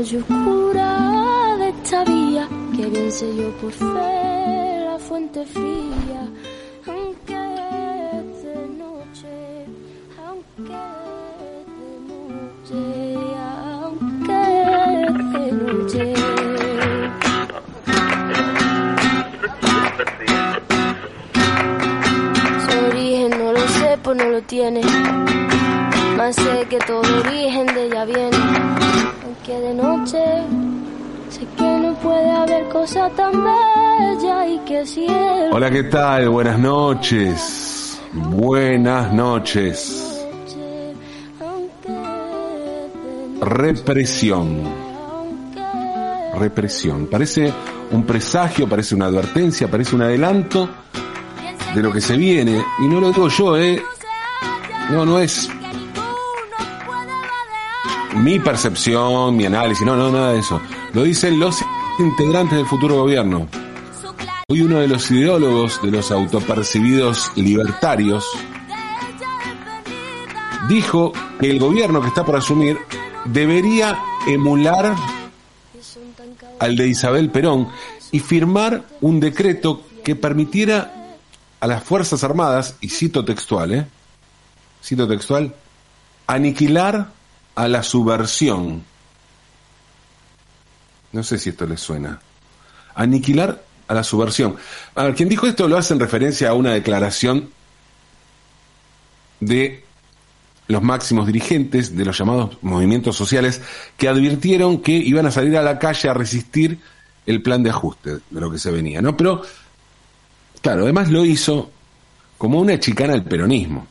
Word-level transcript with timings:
noche 0.00 0.16
oscura 0.16 1.56
de 1.58 1.68
esta 1.68 2.04
vía, 2.04 2.48
que 2.74 2.86
bien 2.86 3.12
sé 3.12 3.36
yo 3.36 3.50
por 3.60 3.70
fe 3.70 4.84
la 4.86 4.98
fuente 4.98 5.44
fría, 5.44 6.22
aunque 6.86 7.34
es 8.16 8.44
noche, 8.78 9.66
aunque 10.26 10.72
es 11.52 11.68
noche, 12.08 12.80
aunque 13.82 14.40
es 15.44 15.52
noche. 15.52 16.14
Su 22.64 22.72
origen 22.88 23.30
no 23.38 23.52
lo 23.52 23.68
sé, 23.68 23.98
pues 24.02 24.16
no 24.16 24.24
lo 24.30 24.40
tiene. 24.44 24.80
Más 26.20 26.36
sé 26.36 26.66
que 26.68 26.76
todo 26.80 27.00
origen 27.00 27.66
de 27.68 27.86
ella 27.86 28.04
viene. 28.04 28.36
Aunque 29.24 29.58
de 29.58 29.72
noche 29.72 30.18
sé 31.30 31.46
que 31.56 31.78
no 31.78 31.94
puede 31.94 32.30
haber 32.30 32.68
cosa 32.68 33.08
tan 33.16 33.32
bella 33.42 34.46
y 34.46 34.58
que 34.66 34.84
cielo. 34.84 35.48
Hola, 35.50 35.70
¿qué 35.70 35.84
tal? 35.84 36.28
Buenas 36.28 36.58
noches. 36.58 37.98
Buenas 38.12 39.10
noches. 39.14 40.26
Represión. 43.40 44.62
Represión. 46.38 47.06
Parece 47.06 47.50
un 47.92 48.04
presagio, 48.04 48.68
parece 48.68 48.94
una 48.94 49.06
advertencia, 49.06 49.70
parece 49.70 49.96
un 49.96 50.02
adelanto 50.02 50.68
de 51.74 51.80
lo 51.80 51.90
que 51.90 52.02
se 52.02 52.14
viene. 52.18 52.62
Y 52.78 52.88
no 52.88 53.00
lo 53.00 53.10
digo 53.10 53.28
yo, 53.28 53.56
¿eh? 53.56 53.82
No, 54.90 55.06
no 55.06 55.18
es 55.18 55.48
mi 58.16 58.38
percepción, 58.38 59.36
mi 59.36 59.46
análisis, 59.46 59.84
no, 59.86 59.96
no, 59.96 60.10
nada 60.10 60.32
de 60.32 60.40
eso. 60.40 60.60
Lo 60.92 61.02
dicen 61.02 61.38
los 61.38 61.58
integrantes 61.98 62.58
del 62.58 62.66
futuro 62.66 62.96
gobierno. 62.96 63.48
Hoy 64.48 64.62
uno 64.62 64.78
de 64.78 64.88
los 64.88 65.10
ideólogos 65.10 65.80
de 65.82 65.90
los 65.90 66.10
autopercibidos 66.10 67.30
libertarios 67.36 68.26
dijo 70.68 71.12
que 71.38 71.50
el 71.50 71.58
gobierno 71.58 72.00
que 72.00 72.08
está 72.08 72.24
por 72.24 72.36
asumir 72.36 72.78
debería 73.26 73.98
emular 74.26 74.96
al 76.58 76.76
de 76.76 76.88
Isabel 76.88 77.30
Perón 77.30 77.68
y 78.10 78.20
firmar 78.20 78.84
un 79.00 79.20
decreto 79.20 79.82
que 80.02 80.16
permitiera 80.16 80.94
a 81.60 81.66
las 81.66 81.84
Fuerzas 81.84 82.24
Armadas, 82.24 82.76
y 82.80 82.88
cito 82.88 83.24
textual, 83.24 83.72
¿eh? 83.72 83.86
Cito 84.82 85.06
textual, 85.06 85.54
aniquilar 86.26 87.12
a 87.54 87.68
la 87.68 87.82
subversión. 87.82 88.84
No 91.12 91.22
sé 91.22 91.38
si 91.38 91.50
esto 91.50 91.66
les 91.66 91.80
suena. 91.80 92.20
Aniquilar 92.94 93.62
a 93.88 93.94
la 93.94 94.04
subversión. 94.04 94.56
A 94.94 95.04
ver, 95.04 95.14
quien 95.14 95.28
dijo 95.28 95.46
esto 95.46 95.68
lo 95.68 95.76
hace 95.76 95.94
en 95.94 96.00
referencia 96.00 96.50
a 96.50 96.54
una 96.54 96.72
declaración 96.72 97.50
de 99.40 99.84
los 100.68 100.82
máximos 100.82 101.26
dirigentes 101.26 101.96
de 101.96 102.04
los 102.04 102.16
llamados 102.16 102.58
movimientos 102.62 103.16
sociales 103.16 103.60
que 103.96 104.08
advirtieron 104.08 104.80
que 104.80 104.92
iban 104.92 105.26
a 105.26 105.32
salir 105.32 105.56
a 105.56 105.62
la 105.62 105.78
calle 105.78 106.08
a 106.08 106.14
resistir 106.14 106.78
el 107.26 107.42
plan 107.42 107.62
de 107.62 107.70
ajuste 107.70 108.10
de 108.30 108.40
lo 108.40 108.50
que 108.50 108.58
se 108.58 108.70
venía, 108.70 109.02
¿no? 109.02 109.16
Pero, 109.16 109.42
claro, 110.62 110.84
además 110.84 111.10
lo 111.10 111.24
hizo 111.24 111.70
como 112.38 112.60
una 112.60 112.78
chicana 112.78 113.14
al 113.14 113.24
peronismo, 113.24 113.86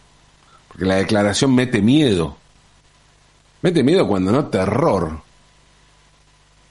porque 0.70 0.86
la 0.86 0.96
declaración 0.96 1.54
mete 1.54 1.82
miedo 1.82 2.39
Mete 3.62 3.84
miedo 3.84 4.08
cuando 4.08 4.32
no 4.32 4.48
terror. 4.48 5.22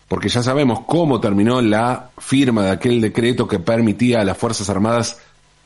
Porque 0.09 0.29
ya 0.29 0.43
sabemos 0.43 0.81
cómo 0.87 1.21
terminó 1.21 1.61
la 1.61 2.11
firma 2.17 2.65
de 2.65 2.71
aquel 2.71 3.01
decreto 3.01 3.47
que 3.47 3.59
permitía 3.59 4.21
a 4.21 4.25
las 4.25 4.39
Fuerzas 4.39 4.71
Armadas, 4.71 5.19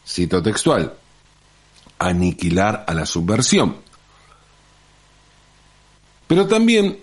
cito 0.05 0.43
textual, 0.43 0.95
aniquilar 1.99 2.85
a 2.89 2.95
la 2.95 3.07
subversión. 3.07 3.77
Pero 6.27 6.49
también 6.49 6.99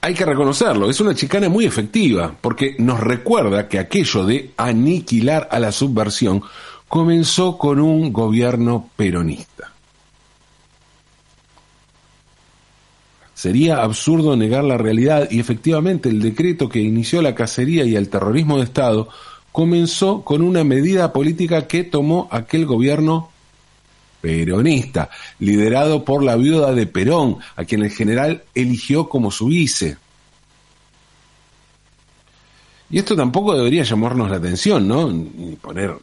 hay 0.00 0.14
que 0.14 0.24
reconocerlo, 0.24 0.90
es 0.90 1.00
una 1.00 1.14
chicana 1.14 1.48
muy 1.48 1.66
efectiva, 1.66 2.34
porque 2.40 2.74
nos 2.78 2.98
recuerda 3.00 3.68
que 3.68 3.78
aquello 3.78 4.26
de 4.26 4.52
aniquilar 4.56 5.48
a 5.50 5.58
la 5.60 5.70
subversión 5.70 6.42
comenzó 6.88 7.56
con 7.56 7.80
un 7.80 8.12
gobierno 8.12 8.90
peronista. 8.96 9.73
Sería 13.44 13.82
absurdo 13.82 14.38
negar 14.38 14.64
la 14.64 14.78
realidad 14.78 15.28
y 15.30 15.38
efectivamente 15.38 16.08
el 16.08 16.22
decreto 16.22 16.66
que 16.66 16.80
inició 16.80 17.20
la 17.20 17.34
cacería 17.34 17.84
y 17.84 17.94
el 17.94 18.08
terrorismo 18.08 18.56
de 18.56 18.64
Estado 18.64 19.10
comenzó 19.52 20.22
con 20.22 20.40
una 20.40 20.64
medida 20.64 21.12
política 21.12 21.66
que 21.66 21.84
tomó 21.84 22.26
aquel 22.30 22.64
gobierno 22.64 23.28
peronista, 24.22 25.10
liderado 25.40 26.06
por 26.06 26.24
la 26.24 26.36
viuda 26.36 26.72
de 26.72 26.86
Perón, 26.86 27.36
a 27.54 27.66
quien 27.66 27.82
el 27.82 27.90
general 27.90 28.44
eligió 28.54 29.10
como 29.10 29.30
su 29.30 29.48
vice. 29.48 29.98
Y 32.88 32.96
esto 32.96 33.14
tampoco 33.14 33.54
debería 33.54 33.82
llamarnos 33.82 34.30
la 34.30 34.36
atención, 34.36 34.88
¿no? 34.88 35.10
Ni 35.12 35.54
poner 35.56 35.94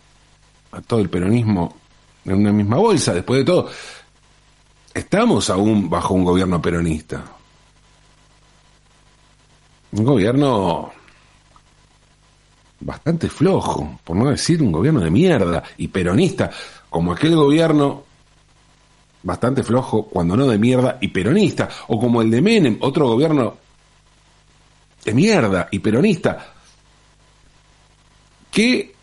a 0.74 0.82
todo 0.82 1.00
el 1.00 1.10
peronismo 1.10 1.76
en 2.24 2.36
una 2.36 2.52
misma 2.52 2.78
bolsa. 2.78 3.16
Después 3.16 3.40
de 3.40 3.46
todo, 3.46 3.68
estamos 4.94 5.50
aún 5.50 5.90
bajo 5.90 6.14
un 6.14 6.24
gobierno 6.24 6.62
peronista. 6.62 7.24
Un 9.92 10.06
gobierno 10.06 10.92
bastante 12.80 13.30
flojo, 13.30 14.00
por 14.04 14.16
no 14.16 14.30
decir 14.30 14.62
un 14.62 14.72
gobierno 14.72 15.02
de 15.02 15.12
mierda 15.12 15.64
y 15.78 15.88
peronista, 15.88 16.50
como 16.90 17.12
aquel 17.12 17.36
gobierno 17.36 18.04
bastante 19.24 19.64
flojo, 19.64 20.08
cuando 20.08 20.36
no 20.36 20.48
de 20.48 20.58
mierda 20.58 20.98
y 21.00 21.10
peronista, 21.10 21.70
o 21.88 22.00
como 22.00 22.22
el 22.22 22.32
de 22.32 22.42
Menem, 22.42 22.78
otro 22.82 23.08
gobierno 23.08 23.56
de 25.04 25.14
mierda 25.14 25.68
y 25.72 25.80
peronista, 25.80 26.54
que 28.50 28.94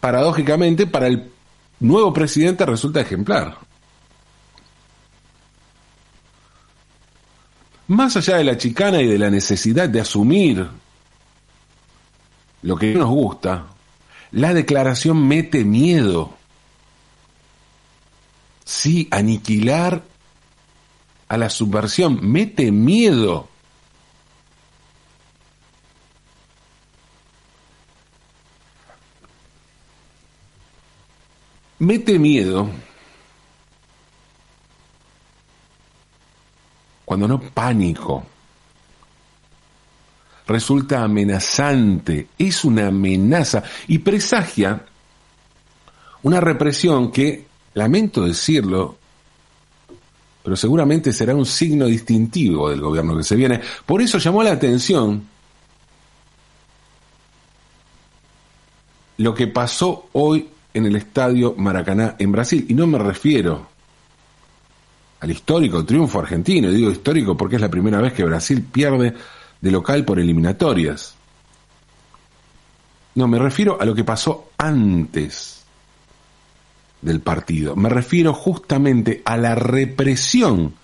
paradójicamente 0.00 0.86
para 0.86 1.08
el 1.08 1.30
nuevo 1.80 2.12
presidente 2.12 2.64
resulta 2.64 3.00
ejemplar. 3.00 3.65
Más 7.88 8.16
allá 8.16 8.38
de 8.38 8.44
la 8.44 8.56
chicana 8.56 9.00
y 9.00 9.06
de 9.06 9.18
la 9.18 9.30
necesidad 9.30 9.88
de 9.88 10.00
asumir 10.00 10.68
lo 12.62 12.76
que 12.76 12.94
nos 12.94 13.08
gusta, 13.08 13.66
la 14.32 14.52
declaración 14.52 15.26
mete 15.26 15.64
miedo. 15.64 16.34
Sí, 18.64 19.06
aniquilar 19.12 20.02
a 21.28 21.36
la 21.36 21.48
subversión 21.48 22.18
mete 22.22 22.72
miedo. 22.72 23.48
Mete 31.78 32.18
miedo 32.18 32.68
cuando 37.06 37.26
no 37.26 37.40
pánico. 37.40 38.26
Resulta 40.46 41.02
amenazante, 41.02 42.28
es 42.36 42.64
una 42.64 42.88
amenaza 42.88 43.62
y 43.88 43.98
presagia 43.98 44.84
una 46.22 46.40
represión 46.40 47.12
que, 47.12 47.46
lamento 47.74 48.24
decirlo, 48.24 48.96
pero 50.42 50.56
seguramente 50.56 51.12
será 51.12 51.36
un 51.36 51.46
signo 51.46 51.86
distintivo 51.86 52.68
del 52.68 52.80
gobierno 52.80 53.16
que 53.16 53.22
se 53.22 53.36
viene. 53.36 53.60
Por 53.84 54.02
eso 54.02 54.18
llamó 54.18 54.42
la 54.42 54.50
atención 54.50 55.28
lo 59.18 59.34
que 59.34 59.46
pasó 59.46 60.08
hoy 60.12 60.48
en 60.74 60.86
el 60.86 60.96
estadio 60.96 61.54
Maracaná 61.56 62.16
en 62.18 62.32
Brasil. 62.32 62.66
Y 62.68 62.74
no 62.74 62.88
me 62.88 62.98
refiero 62.98 63.68
al 65.20 65.30
histórico 65.30 65.84
triunfo 65.84 66.20
argentino. 66.20 66.68
Y 66.68 66.76
digo 66.76 66.90
histórico 66.90 67.36
porque 67.36 67.56
es 67.56 67.62
la 67.62 67.70
primera 67.70 68.00
vez 68.00 68.12
que 68.12 68.24
Brasil 68.24 68.62
pierde 68.70 69.14
de 69.60 69.70
local 69.70 70.04
por 70.04 70.18
eliminatorias. 70.18 71.14
No, 73.14 73.26
me 73.26 73.38
refiero 73.38 73.80
a 73.80 73.84
lo 73.84 73.94
que 73.94 74.04
pasó 74.04 74.50
antes 74.58 75.64
del 77.00 77.20
partido. 77.20 77.74
Me 77.76 77.88
refiero 77.88 78.34
justamente 78.34 79.22
a 79.24 79.36
la 79.36 79.54
represión 79.54 80.74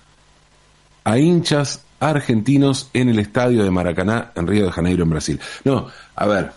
a 1.05 1.19
hinchas 1.19 1.85
argentinos 2.01 2.91
en 2.93 3.09
el 3.09 3.19
estadio 3.19 3.65
de 3.65 3.71
Maracaná 3.71 4.33
en 4.35 4.47
Río 4.47 4.67
de 4.67 4.73
Janeiro, 4.73 5.05
en 5.05 5.11
Brasil. 5.11 5.41
No, 5.65 5.89
a 6.15 6.27
ver, 6.27 6.53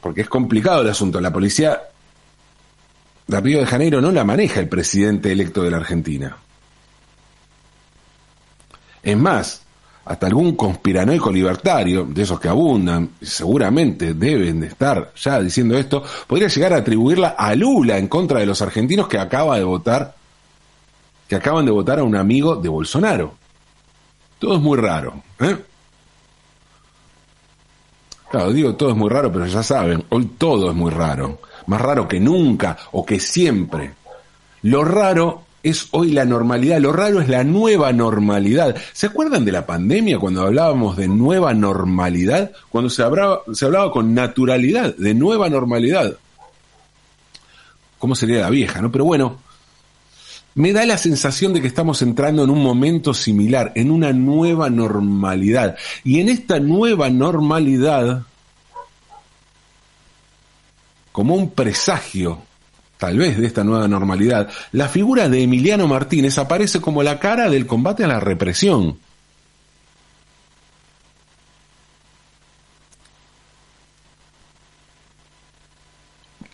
porque 0.00 0.22
es 0.22 0.28
complicado 0.28 0.82
el 0.82 0.90
asunto. 0.90 1.20
La 1.20 1.32
policía 1.32 1.80
de 3.36 3.40
Río 3.42 3.60
de 3.60 3.66
Janeiro 3.66 4.00
no 4.00 4.10
la 4.10 4.24
maneja 4.24 4.60
el 4.60 4.68
presidente 4.68 5.32
electo 5.32 5.62
de 5.62 5.70
la 5.70 5.78
Argentina. 5.78 6.36
Es 9.02 9.16
más, 9.16 9.62
hasta 10.04 10.26
algún 10.26 10.56
conspiranoico 10.56 11.30
libertario, 11.30 12.04
de 12.04 12.22
esos 12.22 12.40
que 12.40 12.48
abundan, 12.48 13.10
seguramente 13.20 14.14
deben 14.14 14.60
de 14.60 14.68
estar 14.68 15.12
ya 15.14 15.40
diciendo 15.40 15.78
esto, 15.78 16.02
podría 16.26 16.48
llegar 16.48 16.72
a 16.72 16.78
atribuirla 16.78 17.34
a 17.38 17.54
Lula 17.54 17.98
en 17.98 18.08
contra 18.08 18.40
de 18.40 18.46
los 18.46 18.60
argentinos 18.62 19.08
que 19.08 19.18
acaba 19.18 19.58
de 19.58 19.64
votar, 19.64 20.14
que 21.28 21.36
acaban 21.36 21.64
de 21.64 21.72
votar 21.72 22.00
a 22.00 22.04
un 22.04 22.16
amigo 22.16 22.56
de 22.56 22.68
Bolsonaro. 22.68 23.34
Todo 24.38 24.56
es 24.56 24.60
muy 24.60 24.76
raro, 24.76 25.22
¿eh? 25.40 25.56
Claro, 28.30 28.52
digo 28.52 28.74
todo 28.74 28.90
es 28.90 28.96
muy 28.96 29.10
raro, 29.10 29.30
pero 29.30 29.46
ya 29.46 29.62
saben, 29.62 30.04
hoy 30.08 30.24
todo 30.38 30.70
es 30.70 30.76
muy 30.76 30.90
raro. 30.90 31.38
Más 31.66 31.80
raro 31.80 32.08
que 32.08 32.20
nunca 32.20 32.76
o 32.92 33.04
que 33.04 33.20
siempre. 33.20 33.94
Lo 34.62 34.84
raro 34.84 35.44
es 35.62 35.88
hoy 35.92 36.10
la 36.10 36.24
normalidad, 36.24 36.80
lo 36.80 36.92
raro 36.92 37.20
es 37.20 37.28
la 37.28 37.44
nueva 37.44 37.92
normalidad. 37.92 38.76
¿Se 38.92 39.06
acuerdan 39.06 39.44
de 39.44 39.52
la 39.52 39.66
pandemia 39.66 40.18
cuando 40.18 40.42
hablábamos 40.42 40.96
de 40.96 41.08
nueva 41.08 41.54
normalidad? 41.54 42.50
Cuando 42.68 42.90
se 42.90 43.02
hablaba, 43.02 43.42
se 43.52 43.64
hablaba 43.64 43.92
con 43.92 44.14
naturalidad 44.14 44.96
de 44.96 45.14
nueva 45.14 45.48
normalidad. 45.48 46.16
¿Cómo 47.98 48.16
sería 48.16 48.40
la 48.40 48.50
vieja, 48.50 48.82
no? 48.82 48.90
Pero 48.90 49.04
bueno, 49.04 49.38
me 50.54 50.72
da 50.72 50.84
la 50.84 50.98
sensación 50.98 51.54
de 51.54 51.60
que 51.60 51.68
estamos 51.68 52.02
entrando 52.02 52.44
en 52.44 52.50
un 52.50 52.62
momento 52.62 53.14
similar, 53.14 53.72
en 53.76 53.90
una 53.90 54.12
nueva 54.12 54.68
normalidad. 54.68 55.76
Y 56.02 56.20
en 56.20 56.28
esta 56.28 56.58
nueva 56.58 57.08
normalidad, 57.08 58.22
como 61.12 61.34
un 61.34 61.50
presagio 61.50 62.42
tal 63.02 63.18
vez 63.18 63.36
de 63.36 63.46
esta 63.46 63.64
nueva 63.64 63.88
normalidad, 63.88 64.48
la 64.70 64.88
figura 64.88 65.28
de 65.28 65.42
Emiliano 65.42 65.88
Martínez 65.88 66.38
aparece 66.38 66.80
como 66.80 67.02
la 67.02 67.18
cara 67.18 67.50
del 67.50 67.66
combate 67.66 68.04
a 68.04 68.06
la 68.06 68.20
represión. 68.20 68.96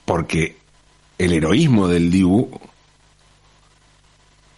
Porque 0.06 0.56
el 1.18 1.34
heroísmo 1.34 1.86
del 1.86 2.10
Dibu 2.10 2.48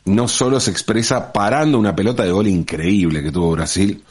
no 0.05 0.29
solo 0.29 0.61
se 0.61 0.71
expresa 0.71 1.33
parando 1.33 1.77
una 1.77 1.97
pelota 1.97 2.23
de 2.23 2.31
gol 2.31 2.47
increíble 2.47 3.23
que 3.23 3.33
tuvo 3.33 3.51
Brasil 3.51 4.05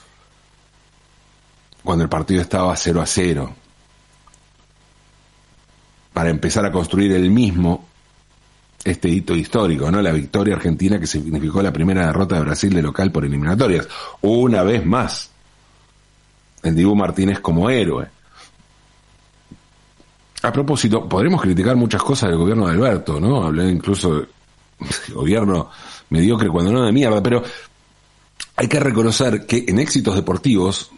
cuando 1.81 2.03
el 2.03 2.09
partido 2.09 2.42
estaba 2.42 2.75
0 2.75 3.01
a 3.01 3.06
0, 3.06 3.56
para 6.19 6.31
empezar 6.31 6.66
a 6.66 6.71
construir 6.74 7.13
el 7.13 7.31
mismo 7.31 7.88
este 8.83 9.07
hito 9.07 9.33
histórico, 9.33 9.89
¿no? 9.89 10.01
La 10.01 10.12
victoria 10.12 10.56
argentina 10.56 11.00
que 11.00 11.07
significó 11.07 11.62
la 11.62 11.71
primera 11.71 12.07
derrota 12.07 12.36
de 12.36 12.42
Brasil 12.42 12.74
de 12.74 12.81
local 12.81 13.10
por 13.10 13.24
eliminatorias. 13.24 13.88
Una 14.19 14.62
vez 14.63 14.86
más, 14.86 15.30
el 16.62 16.75
Dibu 16.75 16.94
Martínez 16.94 17.39
como 17.39 17.69
héroe. 17.69 18.06
A 20.42 20.51
propósito, 20.51 21.07
podremos 21.07 21.42
criticar 21.42 21.77
muchas 21.77 22.04
cosas 22.04 22.31
del 22.31 22.38
gobierno 22.38 22.68
de 22.68 22.74
Alberto, 22.74 23.18
¿no? 23.18 23.45
Hablé 23.45 23.69
incluso 23.69 24.19
de 24.19 24.27
gobierno 25.13 25.69
mediocre 26.10 26.50
cuando 26.50 26.74
no 26.74 26.83
de 26.83 26.92
mierda, 26.92 27.24
pero 27.24 27.42
hay 28.57 28.68
que 28.68 28.80
reconocer 28.81 29.45
que 29.45 29.63
en 29.69 29.80
éxitos 29.80 30.16
deportivos 30.16 30.92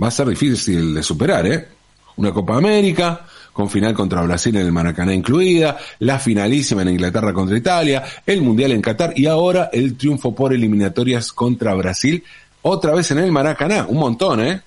va 0.00 0.06
a 0.06 0.12
ser 0.12 0.28
difícil 0.28 0.94
de 0.94 1.02
superar, 1.02 1.44
¿eh? 1.48 1.68
Una 2.14 2.32
Copa 2.32 2.56
América, 2.56 3.26
con 3.56 3.70
final 3.70 3.94
contra 3.94 4.20
Brasil 4.20 4.54
en 4.54 4.66
el 4.66 4.70
Maracaná 4.70 5.14
incluida, 5.14 5.78
la 6.00 6.18
finalísima 6.18 6.82
en 6.82 6.90
Inglaterra 6.90 7.32
contra 7.32 7.56
Italia, 7.56 8.04
el 8.26 8.42
Mundial 8.42 8.72
en 8.72 8.82
Qatar 8.82 9.18
y 9.18 9.24
ahora 9.24 9.70
el 9.72 9.96
triunfo 9.96 10.34
por 10.34 10.52
eliminatorias 10.52 11.32
contra 11.32 11.72
Brasil, 11.72 12.22
otra 12.60 12.94
vez 12.94 13.10
en 13.12 13.18
el 13.20 13.32
Maracaná, 13.32 13.86
un 13.88 13.96
montón, 13.96 14.40
¿eh? 14.42 14.60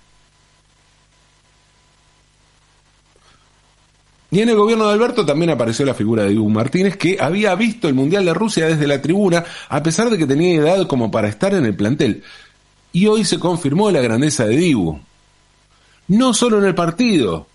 Y 4.32 4.42
en 4.42 4.50
el 4.50 4.56
gobierno 4.56 4.88
de 4.88 4.94
Alberto 4.94 5.24
también 5.24 5.52
apareció 5.52 5.86
la 5.86 5.94
figura 5.94 6.24
de 6.24 6.30
Dibu 6.30 6.50
Martínez, 6.50 6.98
que 6.98 7.18
había 7.20 7.54
visto 7.54 7.88
el 7.88 7.94
Mundial 7.94 8.26
de 8.26 8.34
Rusia 8.34 8.66
desde 8.66 8.88
la 8.88 9.00
tribuna, 9.00 9.44
a 9.70 9.84
pesar 9.84 10.10
de 10.10 10.18
que 10.18 10.26
tenía 10.26 10.56
edad 10.56 10.88
como 10.88 11.12
para 11.12 11.28
estar 11.28 11.54
en 11.54 11.66
el 11.66 11.76
plantel. 11.76 12.24
Y 12.92 13.06
hoy 13.06 13.24
se 13.24 13.38
confirmó 13.38 13.92
la 13.92 14.02
grandeza 14.02 14.46
de 14.46 14.58
Dibu. 14.58 15.00
No 16.08 16.34
solo 16.34 16.58
en 16.58 16.66
el 16.66 16.74
partido, 16.74 17.49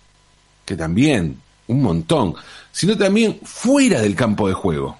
que 0.65 0.75
también, 0.75 1.39
un 1.67 1.81
montón, 1.81 2.35
sino 2.71 2.97
también 2.97 3.39
fuera 3.43 4.01
del 4.01 4.15
campo 4.15 4.47
de 4.47 4.53
juego. 4.53 4.97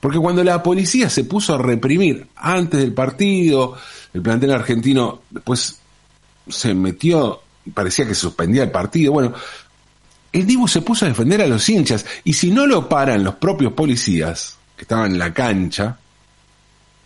Porque 0.00 0.18
cuando 0.18 0.44
la 0.44 0.62
policía 0.62 1.08
se 1.08 1.24
puso 1.24 1.54
a 1.54 1.58
reprimir 1.58 2.26
antes 2.36 2.80
del 2.80 2.92
partido, 2.92 3.76
el 4.12 4.22
plantel 4.22 4.52
argentino 4.52 5.22
después 5.30 5.78
se 6.48 6.74
metió, 6.74 7.40
parecía 7.72 8.06
que 8.06 8.14
suspendía 8.14 8.64
el 8.64 8.70
partido, 8.70 9.12
bueno, 9.12 9.32
el 10.32 10.46
Dibu 10.46 10.68
se 10.68 10.82
puso 10.82 11.04
a 11.04 11.08
defender 11.08 11.40
a 11.40 11.46
los 11.46 11.66
hinchas 11.68 12.04
y 12.24 12.32
si 12.32 12.50
no 12.50 12.66
lo 12.66 12.88
paran 12.88 13.24
los 13.24 13.36
propios 13.36 13.72
policías 13.72 14.58
que 14.76 14.82
estaban 14.82 15.12
en 15.12 15.18
la 15.18 15.32
cancha, 15.32 15.96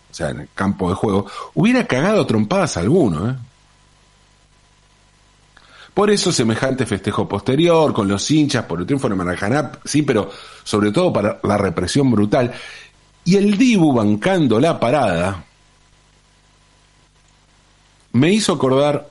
o 0.09 0.13
sea, 0.13 0.31
en 0.31 0.41
el 0.41 0.49
campo 0.53 0.89
de 0.89 0.95
juego, 0.95 1.27
hubiera 1.53 1.85
cagado 1.85 2.25
trompadas 2.25 2.75
alguno, 2.77 3.29
¿eh? 3.29 3.35
Por 5.99 6.09
eso 6.11 6.31
semejante 6.31 6.85
festejo 6.85 7.27
posterior, 7.27 7.91
con 7.91 8.07
los 8.07 8.31
hinchas 8.31 8.63
por 8.63 8.79
el 8.79 8.85
triunfo 8.85 9.09
de 9.09 9.15
Maracaná, 9.15 9.69
sí, 9.83 10.01
pero 10.01 10.31
sobre 10.63 10.93
todo 10.93 11.11
para 11.11 11.41
la 11.43 11.57
represión 11.57 12.09
brutal. 12.09 12.53
Y 13.25 13.35
el 13.35 13.57
Dibu 13.57 13.91
bancando 13.91 14.61
la 14.61 14.79
parada, 14.79 15.43
me 18.13 18.31
hizo 18.31 18.53
acordar 18.53 19.09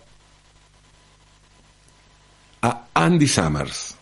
a 2.62 2.86
Andy 2.94 3.28
Summers. 3.28 3.94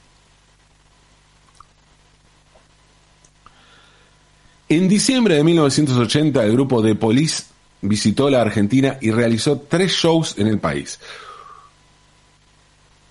En 4.69 4.87
diciembre 4.87 5.35
de 5.35 5.43
1980 5.43 6.45
el 6.45 6.53
grupo 6.53 6.81
de 6.81 6.95
Police 6.95 7.47
visitó 7.81 8.31
la 8.31 8.43
Argentina 8.43 8.97
y 9.01 9.11
realizó 9.11 9.59
tres 9.59 9.91
shows 9.91 10.39
en 10.39 10.47
el 10.47 10.61
país 10.61 11.01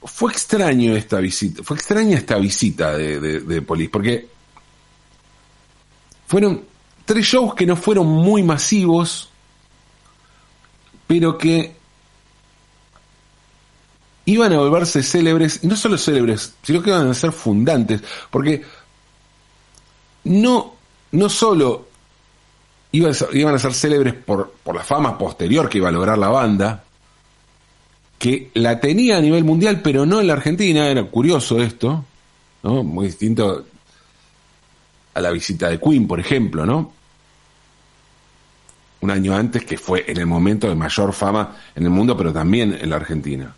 fue 0.05 0.31
extraño 0.31 0.95
esta 0.95 1.19
visita, 1.19 1.63
fue 1.63 1.77
extraña 1.77 2.17
esta 2.17 2.37
visita 2.37 2.97
de, 2.97 3.19
de, 3.19 3.61
Polis, 3.61 3.89
porque 3.89 4.27
fueron 6.27 6.63
tres 7.05 7.25
shows 7.25 7.55
que 7.55 7.65
no 7.65 7.75
fueron 7.75 8.07
muy 8.07 8.43
masivos, 8.43 9.29
pero 11.07 11.37
que 11.37 11.75
iban 14.25 14.53
a 14.53 14.57
volverse 14.57 15.03
célebres, 15.03 15.59
y 15.63 15.67
no 15.67 15.75
solo 15.75 15.97
célebres, 15.97 16.53
sino 16.63 16.81
que 16.81 16.89
iban 16.91 17.09
a 17.09 17.13
ser 17.13 17.31
fundantes, 17.31 18.01
porque 18.29 18.63
no, 20.23 20.75
no 21.11 21.29
solo 21.29 21.87
iban 22.91 23.55
a 23.55 23.59
ser 23.59 23.73
célebres 23.73 24.13
por, 24.13 24.51
por 24.63 24.75
la 24.75 24.83
fama 24.83 25.17
posterior 25.17 25.67
que 25.67 25.79
iba 25.79 25.89
a 25.89 25.91
lograr 25.91 26.17
la 26.17 26.29
banda, 26.29 26.84
que 28.25 28.49
la 28.55 28.79
tenía 28.79 29.17
a 29.17 29.21
nivel 29.21 29.43
mundial, 29.43 29.81
pero 29.83 30.03
no 30.03 30.19
en 30.19 30.25
la 30.25 30.33
Argentina, 30.33 30.87
era 30.87 31.03
curioso 31.03 31.61
esto, 31.61 32.03
¿no? 32.63 32.83
Muy 32.83 33.05
distinto 33.05 33.67
a 35.13 35.21
la 35.21 35.29
visita 35.29 35.69
de 35.69 35.79
Queen, 35.79 36.07
por 36.07 36.19
ejemplo, 36.19 36.65
¿no? 36.65 36.91
Un 39.01 39.11
año 39.11 39.35
antes, 39.35 39.63
que 39.63 39.77
fue 39.77 40.05
en 40.07 40.17
el 40.17 40.25
momento 40.25 40.67
de 40.67 40.73
mayor 40.73 41.13
fama 41.13 41.55
en 41.75 41.83
el 41.83 41.91
mundo, 41.91 42.17
pero 42.17 42.33
también 42.33 42.75
en 42.81 42.89
la 42.89 42.95
Argentina. 42.95 43.53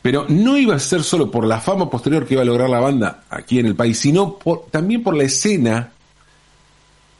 Pero 0.00 0.26
no 0.28 0.56
iba 0.56 0.76
a 0.76 0.78
ser 0.78 1.02
solo 1.02 1.28
por 1.28 1.44
la 1.44 1.60
fama 1.60 1.90
posterior 1.90 2.24
que 2.24 2.34
iba 2.34 2.42
a 2.42 2.46
lograr 2.46 2.70
la 2.70 2.78
banda 2.78 3.24
aquí 3.28 3.58
en 3.58 3.66
el 3.66 3.74
país, 3.74 3.98
sino 3.98 4.38
también 4.70 5.02
por 5.02 5.16
la 5.16 5.24
escena, 5.24 5.90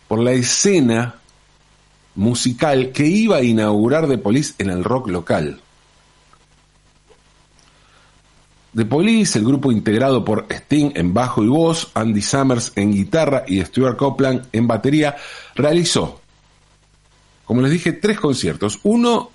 por 0.07 0.21
la 0.21 0.31
escena 0.31 1.17
musical 2.17 2.91
que 2.93 3.07
iba 3.07 3.37
a 3.37 3.43
inaugurar 3.43 4.09
The 4.09 4.19
Police 4.19 4.55
en 4.59 4.71
el 4.71 4.83
rock 4.83 5.09
local. 5.09 5.61
The 8.75 8.85
Police, 8.85 9.39
el 9.39 9.45
grupo 9.45 9.73
integrado 9.73 10.25
por 10.25 10.47
Sting 10.51 10.93
en 10.97 11.15
bajo 11.15 11.43
y 11.43 11.49
voz, 11.49 11.91
Andy 11.95 12.21
Summers 12.21 12.73
en 12.77 12.93
guitarra 12.93 13.45
y 13.47 13.63
Stuart 13.65 13.97
Copeland 13.97 14.49
en 14.53 14.67
batería, 14.67 15.17
realizó, 15.55 16.21
como 17.45 17.63
les 17.63 17.71
dije, 17.71 17.93
tres 17.93 18.21
conciertos. 18.21 18.81
Uno 18.83 19.31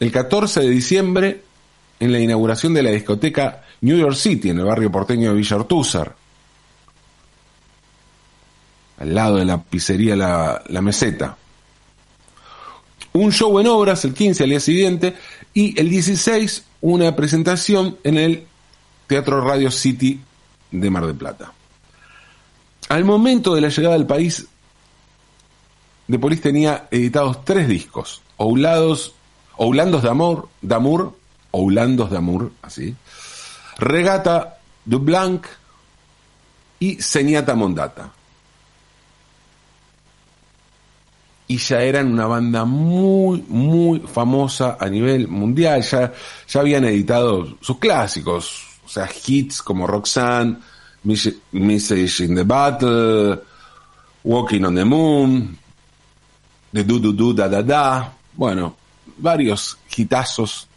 el 0.00 0.12
14 0.12 0.60
de 0.60 0.70
diciembre 0.70 1.42
en 2.00 2.12
la 2.12 2.18
inauguración 2.18 2.74
de 2.74 2.82
la 2.82 2.90
discoteca 2.90 3.64
New 3.80 3.96
York 3.96 4.16
City, 4.16 4.50
en 4.50 4.58
el 4.58 4.64
barrio 4.64 4.90
porteño 4.90 5.30
de 5.30 5.36
Villa 5.36 5.56
Ortúzar, 5.56 6.14
al 8.98 9.14
lado 9.14 9.36
de 9.36 9.44
la 9.44 9.62
pizzería 9.62 10.16
La, 10.16 10.62
la 10.66 10.82
Meseta 10.82 11.36
un 13.18 13.32
show 13.32 13.58
en 13.58 13.66
obras 13.66 14.04
el 14.04 14.14
15 14.14 14.44
al 14.44 14.50
día 14.50 14.60
siguiente 14.60 15.14
y 15.52 15.78
el 15.80 15.90
16 15.90 16.64
una 16.80 17.16
presentación 17.16 17.96
en 18.04 18.16
el 18.18 18.46
Teatro 19.06 19.40
Radio 19.40 19.70
City 19.70 20.20
de 20.70 20.90
Mar 20.90 21.06
del 21.06 21.16
Plata. 21.16 21.52
Al 22.88 23.04
momento 23.04 23.54
de 23.54 23.60
la 23.60 23.68
llegada 23.68 23.94
al 23.94 24.06
país, 24.06 24.46
The 26.08 26.18
Police 26.18 26.42
tenía 26.42 26.88
editados 26.90 27.44
tres 27.44 27.68
discos, 27.68 28.22
Oulados, 28.36 29.14
Oulandos 29.56 30.02
de 30.02 30.10
Amor, 30.10 30.48
d'Amour, 30.62 31.16
Oulandos 31.50 32.10
de 32.10 32.16
Amor, 32.16 32.52
así, 32.62 32.94
Regata 33.78 34.58
du 34.84 35.00
Blanc 35.00 35.46
y 36.78 37.00
Señata 37.02 37.54
Mondata. 37.54 38.12
Y 41.50 41.56
ya 41.56 41.82
eran 41.82 42.12
una 42.12 42.26
banda 42.26 42.66
muy, 42.66 43.42
muy 43.48 44.00
famosa 44.00 44.76
a 44.78 44.86
nivel 44.88 45.28
mundial. 45.28 45.82
Ya, 45.82 46.12
ya 46.46 46.60
habían 46.60 46.84
editado 46.84 47.56
sus 47.62 47.78
clásicos, 47.78 48.64
o 48.84 48.88
sea, 48.88 49.08
hits 49.26 49.62
como 49.62 49.86
Roxanne, 49.86 50.58
Message 51.52 52.24
in 52.24 52.34
the 52.34 52.42
Battle, 52.42 53.40
Walking 54.24 54.62
on 54.64 54.74
the 54.74 54.84
Moon, 54.84 55.58
The 56.70 56.84
Do 56.84 56.98
Do 56.98 57.12
Do 57.12 57.32
Da 57.32 57.48
Da 57.48 57.62
Da. 57.62 58.12
Bueno, 58.34 58.76
varios 59.16 59.78
hitazos 59.96 60.68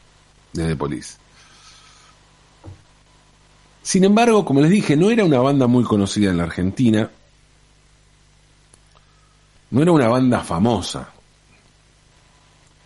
de 0.53 0.67
The 0.67 0.75
Police. 0.77 1.17
Sin 3.81 4.05
embargo, 4.05 4.45
como 4.45 4.61
les 4.61 4.69
dije, 4.69 4.95
no 4.95 5.09
era 5.09 5.25
una 5.25 5.39
banda 5.39 5.67
muy 5.67 5.83
conocida 5.83 6.29
en 6.29 6.37
la 6.37 6.43
Argentina 6.43 7.09
no 9.71 9.81
era 9.81 9.91
una 9.91 10.07
banda 10.07 10.41
famosa 10.41 11.09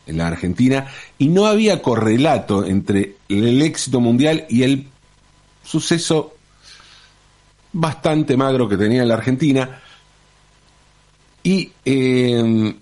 en 0.06 0.18
la 0.18 0.28
Argentina 0.28 0.88
y 1.18 1.28
no 1.28 1.46
había 1.46 1.82
correlato 1.82 2.64
entre 2.66 3.18
el 3.28 3.62
éxito 3.62 4.00
mundial 4.00 4.46
y 4.50 4.64
el 4.64 4.88
suceso 5.64 6.36
bastante 7.74 8.38
magro 8.38 8.70
que 8.70 8.78
tenía 8.78 9.02
en 9.02 9.08
la 9.08 9.16
Argentina. 9.16 9.82
Y 11.44 11.72
em, 11.84 12.76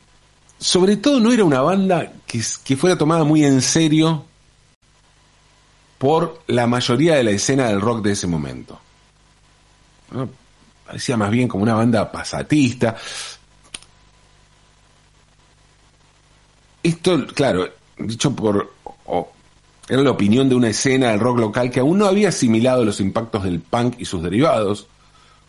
sobre 0.60 0.98
todo 0.98 1.19
no 1.19 1.31
era 1.31 1.43
una 1.43 1.62
banda 1.62 2.13
que, 2.25 2.41
que 2.63 2.77
fuera 2.77 2.98
tomada 2.98 3.24
muy 3.24 3.43
en 3.43 3.62
serio 3.62 4.25
por 5.98 6.43
la 6.48 6.67
mayoría 6.67 7.15
de 7.15 7.24
la 7.24 7.31
escena 7.31 7.67
del 7.69 7.81
rock 7.81 8.03
de 8.03 8.12
ese 8.12 8.27
momento. 8.27 8.79
Parecía 10.86 11.17
más 11.17 11.31
bien 11.31 11.48
como 11.48 11.63
una 11.63 11.74
banda 11.74 12.12
pasatista. 12.12 12.95
Esto, 16.84 17.25
claro, 17.28 17.70
dicho 17.98 18.36
por... 18.36 18.74
era 19.88 20.02
la 20.02 20.12
opinión 20.12 20.50
de 20.50 20.56
una 20.56 20.68
escena 20.68 21.12
del 21.12 21.20
rock 21.22 21.40
local 21.40 21.72
que 21.72 21.80
aún 21.80 21.98
no 21.98 22.06
había 22.06 22.30
asimilado 22.30 22.84
los 22.84 23.00
impactos 23.00 23.44
del 23.44 23.62
punk 23.62 23.96
y 24.00 24.06
sus 24.06 24.22
derivados, 24.22 24.88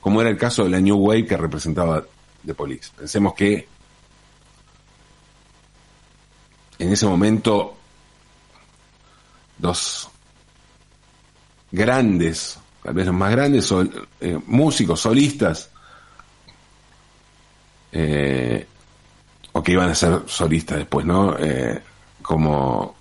como 0.00 0.20
era 0.20 0.30
el 0.30 0.38
caso 0.38 0.62
de 0.64 0.70
la 0.70 0.80
New 0.80 0.96
Wave 0.96 1.26
que 1.26 1.36
representaba 1.36 2.04
The 2.46 2.54
Police. 2.54 2.90
Pensemos 2.96 3.34
que 3.34 3.66
en 6.78 6.92
ese 6.92 7.06
momento 7.06 7.76
los 9.60 10.08
grandes, 11.72 12.58
tal 12.82 12.94
vez 12.94 13.06
los 13.06 13.14
más 13.14 13.32
grandes 13.32 13.72
eh, 14.20 14.38
músicos, 14.46 15.00
solistas, 15.00 15.70
eh, 17.90 18.66
que 19.64 19.72
iban 19.72 19.90
a 19.90 19.94
ser 19.94 20.22
solistas 20.26 20.78
después, 20.78 21.04
¿no? 21.06 21.36
Eh, 21.38 21.82
como 22.22 22.94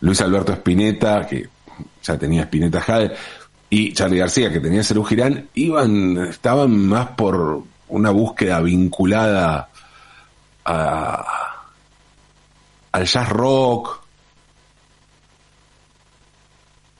Luis 0.00 0.20
Alberto 0.20 0.52
Spinetta, 0.52 1.26
que 1.26 1.48
ya 2.02 2.16
tenía 2.16 2.42
Spinetta 2.42 2.80
Jade, 2.80 3.14
y 3.68 3.92
Charlie 3.92 4.18
García, 4.18 4.52
que 4.52 4.60
tenía 4.60 4.84
Cerú 4.84 5.04
Girán, 5.04 5.48
iban, 5.54 6.16
estaban 6.28 6.86
más 6.86 7.08
por 7.08 7.64
una 7.88 8.10
búsqueda 8.10 8.60
vinculada 8.60 9.68
a, 10.64 11.64
al 12.92 13.04
jazz 13.04 13.28
rock, 13.28 14.00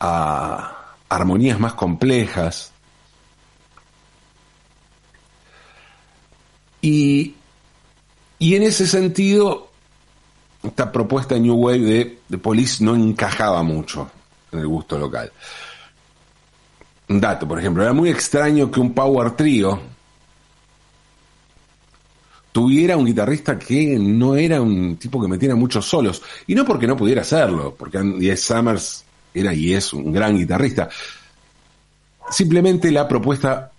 a 0.01 0.77
armonías 1.09 1.61
más 1.61 1.75
complejas. 1.75 2.73
Y, 6.83 7.36
en 8.39 8.63
ese 8.63 8.87
sentido, 8.87 9.71
esta 10.63 10.93
propuesta 10.93 11.35
de 11.35 11.41
New 11.41 11.55
Wave 11.55 11.79
de, 11.79 12.19
de 12.29 12.39
Police 12.39 12.85
no 12.85 12.95
encajaba 12.95 13.63
mucho 13.63 14.11
en 14.53 14.59
el 14.59 14.67
gusto 14.67 14.99
local. 14.99 15.33
Un 17.09 17.21
dato, 17.21 17.47
por 17.47 17.59
ejemplo, 17.59 17.83
era 17.83 17.93
muy 17.93 18.11
extraño 18.11 18.71
que 18.71 18.81
un 18.81 18.93
power 18.93 19.33
trio 19.33 19.81
tuviera 22.57 22.97
un 22.97 23.05
guitarrista 23.05 23.59
que 23.59 23.99
no 23.99 24.35
era 24.35 24.63
un 24.63 24.97
tipo 24.97 25.21
que 25.21 25.29
metiera 25.29 25.55
muchos 25.55 25.87
solos. 25.87 26.23
Y 26.47 26.55
no 26.55 26.65
porque 26.65 26.87
no 26.87 26.97
pudiera 26.97 27.21
hacerlo, 27.21 27.75
porque 27.77 27.99
Andy 27.99 28.35
Summers 28.35 29.05
era 29.35 29.53
y 29.53 29.75
es 29.75 29.93
un 29.93 30.11
gran 30.11 30.37
guitarrista. 30.37 30.89
Simplemente 32.31 32.91
la 32.91 33.07
propuesta 33.07 33.71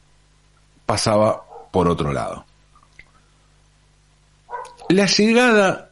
pasaba 0.86 1.44
por 1.72 1.88
otro 1.88 2.14
lado. 2.14 2.47
La 4.90 5.06
llegada 5.06 5.92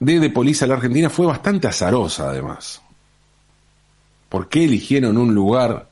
de 0.00 0.20
The 0.20 0.30
Police 0.30 0.64
a 0.64 0.68
la 0.68 0.74
Argentina 0.74 1.08
fue 1.08 1.26
bastante 1.26 1.68
azarosa, 1.68 2.30
además. 2.30 2.82
¿Por 4.28 4.48
qué 4.48 4.64
eligieron 4.64 5.16
un 5.16 5.34
lugar 5.34 5.88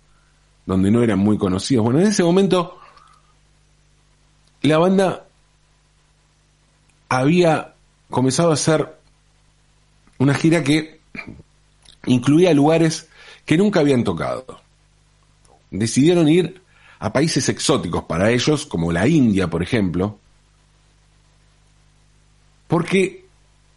donde 0.67 0.91
no 0.91 1.03
eran 1.03 1.21
muy 1.21 1.39
conocidos? 1.39 1.85
Bueno, 1.85 2.01
en 2.01 2.07
ese 2.07 2.25
momento 2.25 2.79
la 4.63 4.79
banda 4.79 5.27
había 7.09 7.75
comenzado 8.11 8.51
a 8.51 8.55
hacer 8.55 8.97
una 10.19 10.35
gira 10.35 10.65
que 10.65 11.01
incluía 12.07 12.53
lugares 12.55 13.09
que 13.45 13.57
nunca 13.57 13.81
habían 13.81 14.03
tocado. 14.03 14.61
Decidieron 15.71 16.29
ir 16.29 16.61
a 16.99 17.13
países 17.13 17.49
exóticos 17.49 18.05
para 18.05 18.31
ellos, 18.31 18.67
como 18.67 18.91
la 18.91 19.07
India, 19.07 19.49
por 19.49 19.63
ejemplo, 19.63 20.19
porque 22.69 23.25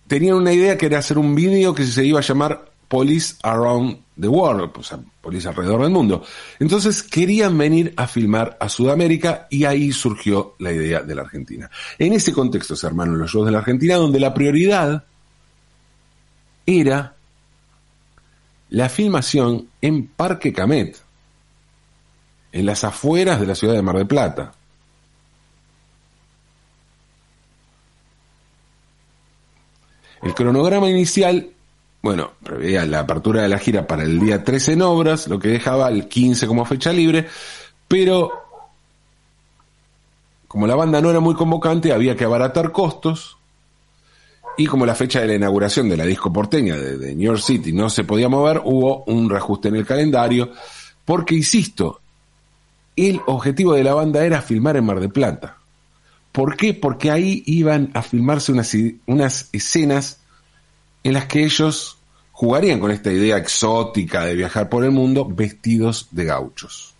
tenían 0.07 0.35
una 0.35 0.53
idea 0.53 0.77
que 0.77 0.85
era 0.85 0.99
hacer 0.99 1.17
un 1.17 1.33
vídeo 1.33 1.73
que 1.73 1.85
se 1.85 2.05
iba 2.05 2.19
a 2.19 2.23
llamar 2.23 2.71
Police 2.87 3.35
Around 3.41 3.99
the 4.19 4.27
World, 4.27 4.71
o 4.75 4.83
sea, 4.83 4.99
Police 5.21 5.47
alrededor 5.47 5.81
del 5.81 5.91
mundo. 5.91 6.25
Entonces 6.59 7.01
querían 7.01 7.57
venir 7.57 7.93
a 7.95 8.05
filmar 8.05 8.57
a 8.59 8.67
Sudamérica 8.67 9.47
y 9.49 9.63
ahí 9.63 9.93
surgió 9.93 10.55
la 10.59 10.73
idea 10.73 11.01
de 11.01 11.15
la 11.15 11.21
Argentina. 11.21 11.71
En 11.97 12.11
ese 12.11 12.33
contexto 12.33 12.75
se 12.75 12.85
armaron 12.85 13.17
los 13.17 13.31
shows 13.31 13.45
de 13.45 13.53
la 13.53 13.59
Argentina 13.59 13.95
donde 13.95 14.19
la 14.19 14.33
prioridad 14.33 15.05
era 16.65 17.15
la 18.69 18.89
filmación 18.89 19.67
en 19.81 20.07
Parque 20.07 20.51
Camet, 20.51 20.97
en 22.51 22.65
las 22.65 22.83
afueras 22.83 23.39
de 23.39 23.47
la 23.47 23.55
ciudad 23.55 23.73
de 23.73 23.81
Mar 23.81 23.95
del 23.95 24.07
Plata. 24.07 24.51
El 30.23 30.33
cronograma 30.35 30.89
inicial, 30.89 31.49
bueno, 32.01 32.31
preveía 32.43 32.85
la 32.85 32.99
apertura 32.99 33.41
de 33.41 33.49
la 33.49 33.57
gira 33.57 33.87
para 33.87 34.03
el 34.03 34.19
día 34.19 34.43
13 34.43 34.73
en 34.73 34.81
obras, 34.83 35.27
lo 35.27 35.39
que 35.39 35.49
dejaba 35.49 35.89
el 35.89 36.07
15 36.07 36.47
como 36.47 36.65
fecha 36.65 36.93
libre, 36.93 37.27
pero 37.87 38.31
como 40.47 40.67
la 40.67 40.75
banda 40.75 41.01
no 41.01 41.09
era 41.09 41.21
muy 41.21 41.33
convocante, 41.33 41.93
había 41.93 42.15
que 42.15 42.25
abaratar 42.25 42.71
costos, 42.71 43.37
y 44.57 44.65
como 44.65 44.85
la 44.85 44.95
fecha 44.95 45.21
de 45.21 45.27
la 45.27 45.35
inauguración 45.35 45.87
de 45.89 45.97
la 45.97 46.05
disco 46.05 46.31
porteña 46.31 46.75
de, 46.75 47.15
New 47.15 47.27
York 47.27 47.41
City 47.41 47.71
no 47.71 47.89
se 47.89 48.03
podía 48.03 48.29
mover, 48.29 48.61
hubo 48.65 49.03
un 49.05 49.29
reajuste 49.29 49.69
en 49.69 49.77
el 49.77 49.85
calendario, 49.85 50.51
porque, 51.05 51.35
insisto, 51.35 52.01
el 52.95 53.21
objetivo 53.27 53.73
de 53.73 53.83
la 53.83 53.93
banda 53.93 54.25
era 54.25 54.41
filmar 54.41 54.75
en 54.77 54.85
Mar 54.85 54.99
del 54.99 55.09
Plata. 55.09 55.57
¿Por 56.31 56.55
qué? 56.55 56.73
Porque 56.73 57.11
ahí 57.11 57.43
iban 57.45 57.91
a 57.93 58.01
filmarse 58.01 58.51
unas, 58.51 58.75
unas 59.05 59.49
escenas 59.51 60.19
en 61.03 61.13
las 61.13 61.25
que 61.25 61.43
ellos 61.43 61.97
jugarían 62.31 62.79
con 62.79 62.91
esta 62.91 63.11
idea 63.11 63.37
exótica 63.37 64.25
de 64.25 64.35
viajar 64.35 64.69
por 64.69 64.83
el 64.83 64.91
mundo 64.91 65.25
vestidos 65.25 66.07
de 66.11 66.25
gauchos. 66.25 66.93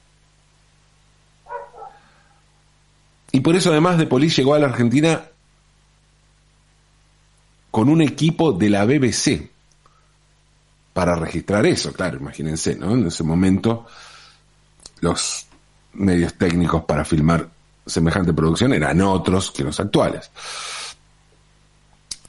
Y 3.31 3.39
por 3.39 3.55
eso 3.55 3.71
además 3.71 3.97
de 3.97 4.07
Polis 4.07 4.35
llegó 4.35 4.53
a 4.53 4.59
la 4.59 4.67
Argentina 4.67 5.23
con 7.71 7.88
un 7.88 8.01
equipo 8.01 8.51
de 8.51 8.69
la 8.69 8.83
BBC 8.83 9.50
para 10.93 11.15
registrar 11.15 11.65
eso, 11.65 11.93
claro, 11.93 12.17
imagínense, 12.17 12.75
¿no? 12.75 12.93
En 12.93 13.07
ese 13.07 13.23
momento 13.23 13.88
los 15.00 15.47
medios 15.93 16.33
técnicos 16.33 16.83
para 16.83 17.05
filmar 17.05 17.50
semejante 17.85 18.33
producción 18.33 18.73
eran 18.73 19.01
otros 19.01 19.51
que 19.51 19.63
los 19.63 19.79
actuales. 19.79 20.29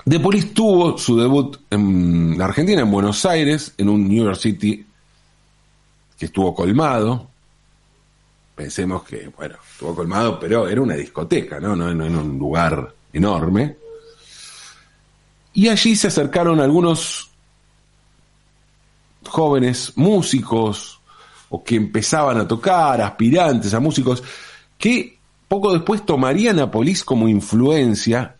The 0.04 0.18
Police 0.18 0.48
tuvo 0.48 0.98
su 0.98 1.16
debut 1.16 1.58
en 1.70 2.36
la 2.36 2.46
Argentina, 2.46 2.82
en 2.82 2.90
Buenos 2.90 3.24
Aires, 3.24 3.72
en 3.78 3.88
un 3.88 4.08
New 4.08 4.24
York 4.24 4.38
City 4.38 4.84
que 6.18 6.26
estuvo 6.26 6.54
colmado. 6.54 7.28
pensemos 8.54 9.02
que, 9.04 9.28
bueno, 9.36 9.56
estuvo 9.72 9.94
colmado, 9.94 10.38
pero 10.38 10.68
era 10.68 10.80
una 10.80 10.94
discoteca, 10.94 11.58
¿no? 11.60 11.74
No, 11.74 11.92
no, 11.94 12.06
en 12.06 12.16
un 12.16 12.38
lugar 12.38 12.94
enorme. 13.12 13.76
Y 15.54 15.68
allí 15.68 15.94
se 15.96 16.08
acercaron 16.08 16.60
algunos 16.60 17.30
jóvenes 19.24 19.92
músicos 19.96 21.00
o 21.48 21.62
que 21.62 21.76
empezaban 21.76 22.38
a 22.38 22.48
tocar, 22.48 23.00
aspirantes 23.00 23.72
a 23.74 23.80
músicos, 23.80 24.22
que 24.78 25.18
poco 25.52 25.74
después 25.74 26.06
tomarían 26.06 26.60
a 26.60 26.70
Polis 26.70 27.04
como 27.04 27.28
influencia 27.28 28.36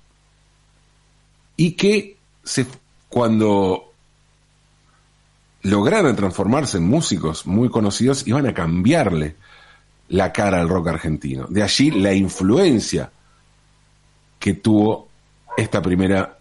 y 1.59 1.73
que 1.73 2.17
cuando 3.11 3.93
lograran 5.61 6.17
transformarse 6.17 6.79
en 6.79 6.89
músicos 6.89 7.47
muy 7.47 7.69
conocidos, 7.69 8.27
iban 8.27 8.47
a 8.47 8.55
cambiarle 8.55 9.37
la 10.09 10.33
cara 10.33 10.59
al 10.59 10.71
rock 10.71 10.89
argentino. 10.89 11.47
De 11.51 11.63
allí 11.63 11.91
la 11.91 12.15
influencia 12.15 13.13
que 14.39 14.55
tuvo 14.55 15.09
esta 15.55 15.83
primera, 15.83 16.39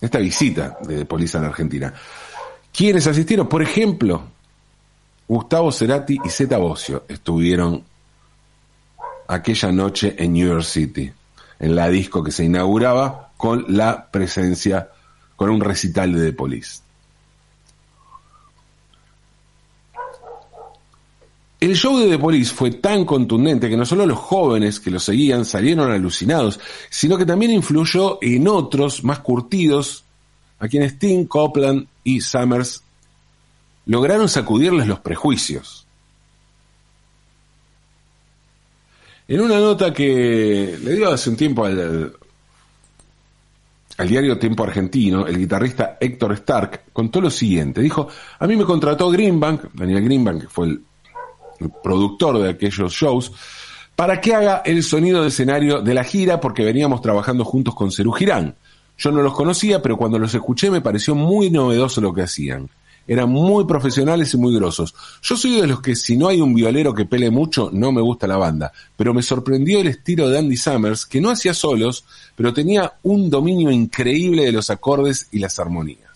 esta 0.00 0.18
visita 0.18 0.76
de 0.82 1.04
Polis 1.04 1.36
a 1.36 1.40
la 1.40 1.46
Argentina. 1.46 1.94
¿Quiénes 2.72 3.06
asistieron? 3.06 3.48
Por 3.48 3.62
ejemplo, 3.62 4.24
Gustavo 5.28 5.70
Cerati 5.70 6.18
y 6.24 6.30
Zeta 6.30 6.58
Bosio 6.58 7.04
estuvieron 7.06 7.84
aquella 9.28 9.70
noche 9.70 10.16
en 10.18 10.32
New 10.32 10.48
York 10.48 10.64
City, 10.64 11.12
en 11.60 11.76
la 11.76 11.88
disco 11.88 12.24
que 12.24 12.32
se 12.32 12.44
inauguraba 12.44 13.30
con 13.36 13.64
la 13.68 14.10
presencia, 14.10 14.88
con 15.36 15.50
un 15.50 15.60
recital 15.60 16.12
de 16.12 16.30
The 16.30 16.32
Police. 16.32 16.80
El 21.60 21.74
show 21.74 21.98
de 21.98 22.08
The 22.08 22.18
Police 22.18 22.54
fue 22.54 22.70
tan 22.70 23.04
contundente 23.04 23.68
que 23.68 23.76
no 23.76 23.84
solo 23.84 24.06
los 24.06 24.18
jóvenes 24.18 24.78
que 24.78 24.92
lo 24.92 25.00
seguían 25.00 25.44
salieron 25.44 25.90
alucinados, 25.90 26.60
sino 26.88 27.18
que 27.18 27.26
también 27.26 27.50
influyó 27.50 28.18
en 28.22 28.46
otros 28.46 29.02
más 29.02 29.18
curtidos, 29.18 30.04
a 30.60 30.68
quienes 30.68 30.92
Sting, 30.92 31.26
Copland 31.26 31.86
y 32.04 32.20
Summers 32.20 32.82
lograron 33.86 34.28
sacudirles 34.28 34.86
los 34.86 35.00
prejuicios. 35.00 35.87
En 39.28 39.40
una 39.40 39.60
nota 39.60 39.92
que 39.92 40.78
le 40.82 40.94
dio 40.94 41.10
hace 41.10 41.30
un 41.30 41.36
tiempo 41.36 41.64
al, 41.64 42.12
diario 44.08 44.38
Tiempo 44.38 44.64
Argentino, 44.64 45.26
el 45.26 45.38
guitarrista 45.38 45.98
Héctor 46.00 46.32
Stark 46.32 46.84
contó 46.92 47.20
lo 47.20 47.30
siguiente. 47.30 47.82
Dijo, 47.82 48.08
a 48.38 48.46
mí 48.46 48.56
me 48.56 48.64
contrató 48.64 49.10
Greenbank, 49.10 49.72
Daniel 49.74 50.04
Greenbank, 50.04 50.42
que 50.42 50.48
fue 50.48 50.66
el 50.66 50.80
el 51.60 51.70
productor 51.82 52.38
de 52.38 52.50
aquellos 52.50 52.92
shows, 52.92 53.32
para 53.96 54.20
que 54.20 54.34
haga 54.34 54.62
el 54.64 54.82
sonido 54.82 55.22
de 55.22 55.28
escenario 55.28 55.80
de 55.80 55.94
la 55.94 56.04
gira 56.04 56.40
porque 56.40 56.64
veníamos 56.64 57.02
trabajando 57.02 57.44
juntos 57.44 57.74
con 57.74 57.90
Cerú 57.90 58.12
Girán. 58.12 58.54
Yo 58.96 59.12
no 59.12 59.22
los 59.22 59.34
conocía, 59.34 59.82
pero 59.82 59.96
cuando 59.96 60.18
los 60.18 60.34
escuché 60.34 60.70
me 60.70 60.80
pareció 60.80 61.14
muy 61.14 61.50
novedoso 61.50 62.00
lo 62.00 62.12
que 62.12 62.22
hacían. 62.22 62.68
Eran 63.08 63.30
muy 63.30 63.64
profesionales 63.64 64.32
y 64.34 64.36
muy 64.36 64.54
grosos. 64.54 64.94
Yo 65.22 65.36
soy 65.36 65.60
de 65.60 65.66
los 65.66 65.80
que 65.80 65.96
si 65.96 66.16
no 66.16 66.28
hay 66.28 66.40
un 66.40 66.54
violero 66.54 66.94
que 66.94 67.06
pele 67.06 67.30
mucho, 67.30 67.70
no 67.72 67.90
me 67.90 68.00
gusta 68.00 68.28
la 68.28 68.36
banda, 68.36 68.70
pero 68.96 69.12
me 69.12 69.22
sorprendió 69.22 69.80
el 69.80 69.88
estilo 69.88 70.28
de 70.28 70.38
Andy 70.38 70.56
Summers, 70.56 71.06
que 71.06 71.20
no 71.20 71.30
hacía 71.30 71.54
solos, 71.54 72.04
pero 72.36 72.52
tenía 72.52 72.92
un 73.02 73.28
dominio 73.28 73.72
increíble 73.72 74.44
de 74.44 74.52
los 74.52 74.70
acordes 74.70 75.26
y 75.32 75.40
las 75.40 75.58
armonías. 75.58 76.08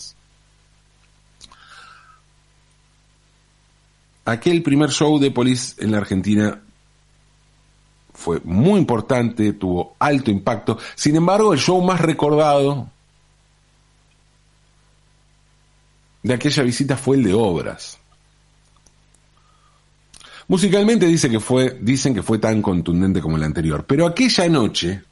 aquel 4.25 4.63
primer 4.63 4.91
show 4.91 5.19
de 5.19 5.31
Police 5.31 5.83
en 5.83 5.93
la 5.93 5.99
Argentina 5.99 6.61
fue 8.15 8.41
muy 8.45 8.79
importante, 8.79 9.55
tuvo 9.55 9.97
alto 9.99 10.31
impacto. 10.31 10.79
Sin 10.95 11.17
embargo, 11.17 11.53
el 11.53 11.59
show 11.59 11.83
más 11.83 12.01
recordado 12.01 12.89
de 16.23 16.35
aquella 16.35 16.63
visita 16.63 16.97
fue 16.97 17.17
el 17.17 17.25
de 17.25 17.35
Obras. 17.35 17.99
Musicalmente 20.49 21.07
dice 21.07 21.31
que 21.31 21.41
fue, 21.41 21.79
dicen 21.81 22.15
que 22.15 22.23
fue 22.23 22.39
tan 22.39 22.61
contundente 22.61 23.21
como 23.21 23.37
el 23.37 23.43
anterior, 23.43 23.85
pero 23.87 24.07
aquella 24.07 24.49
noche 24.49 25.03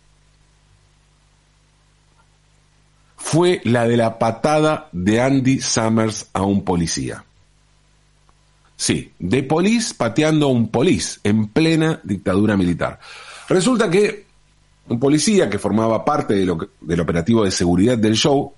fue 3.17 3.61
la 3.65 3.87
de 3.87 3.97
la 3.97 4.19
patada 4.19 4.89
de 4.93 5.21
Andy 5.21 5.61
Summers 5.61 6.29
a 6.33 6.43
un 6.43 6.65
policía. 6.65 7.25
Sí, 8.77 9.13
de 9.19 9.43
polis 9.43 9.95
pateando 9.95 10.47
a 10.47 10.51
un 10.51 10.69
polis 10.69 11.21
en 11.23 11.49
plena 11.49 12.01
dictadura 12.03 12.57
militar. 12.57 12.99
Resulta 13.49 13.91
que 13.91 14.27
un 14.89 14.99
policía 14.99 15.49
que 15.49 15.59
formaba 15.59 16.05
parte 16.05 16.35
del 16.35 17.01
operativo 17.01 17.45
de 17.45 17.51
seguridad 17.51 17.97
del 17.99 18.17
show 18.17 18.53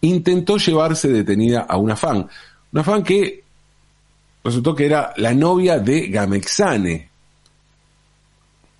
intentó 0.00 0.56
llevarse 0.56 1.08
detenida 1.08 1.62
a 1.68 1.76
una 1.76 1.96
fan. 1.96 2.28
Una 2.72 2.84
fan 2.84 3.02
que 3.02 3.44
resultó 4.44 4.74
que 4.74 4.86
era 4.86 5.12
la 5.16 5.34
novia 5.34 5.78
de 5.78 6.08
Gamexane. 6.08 7.08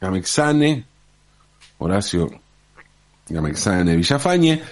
Gamexane, 0.01 0.85
Horacio 1.79 2.31
Gamexane 3.29 3.97
Villafañe, 3.97 4.63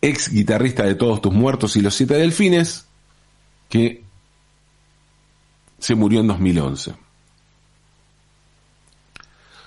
ex 0.00 0.30
guitarrista 0.30 0.84
de 0.84 0.94
Todos 0.94 1.20
tus 1.20 1.32
muertos 1.32 1.76
y 1.76 1.80
los 1.80 1.94
siete 1.94 2.14
delfines, 2.14 2.86
que 3.68 4.02
se 5.78 5.94
murió 5.94 6.20
en 6.20 6.26
2011. 6.26 6.94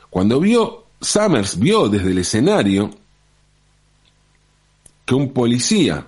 Cuando 0.10 0.40
vio, 0.40 0.86
Summers 1.02 1.58
vio 1.58 1.90
desde 1.90 2.12
el 2.12 2.20
escenario 2.20 2.92
que 5.06 5.16
un 5.16 5.34
policía 5.34 6.08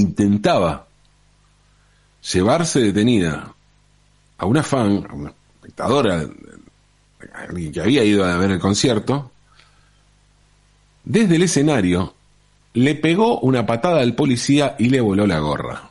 intentaba 0.00 0.86
llevarse 2.32 2.80
detenida 2.80 3.54
a 4.38 4.46
una 4.46 4.62
fan, 4.62 5.06
a 5.08 5.14
una 5.14 5.32
espectadora, 5.56 6.26
alguien 7.34 7.72
que 7.72 7.80
había 7.80 8.04
ido 8.04 8.24
a 8.24 8.36
ver 8.36 8.52
el 8.52 8.60
concierto, 8.60 9.30
desde 11.04 11.36
el 11.36 11.42
escenario 11.42 12.14
le 12.74 12.94
pegó 12.94 13.38
una 13.40 13.64
patada 13.64 14.00
al 14.00 14.14
policía 14.14 14.76
y 14.78 14.90
le 14.90 15.00
voló 15.00 15.26
la 15.26 15.38
gorra. 15.38 15.90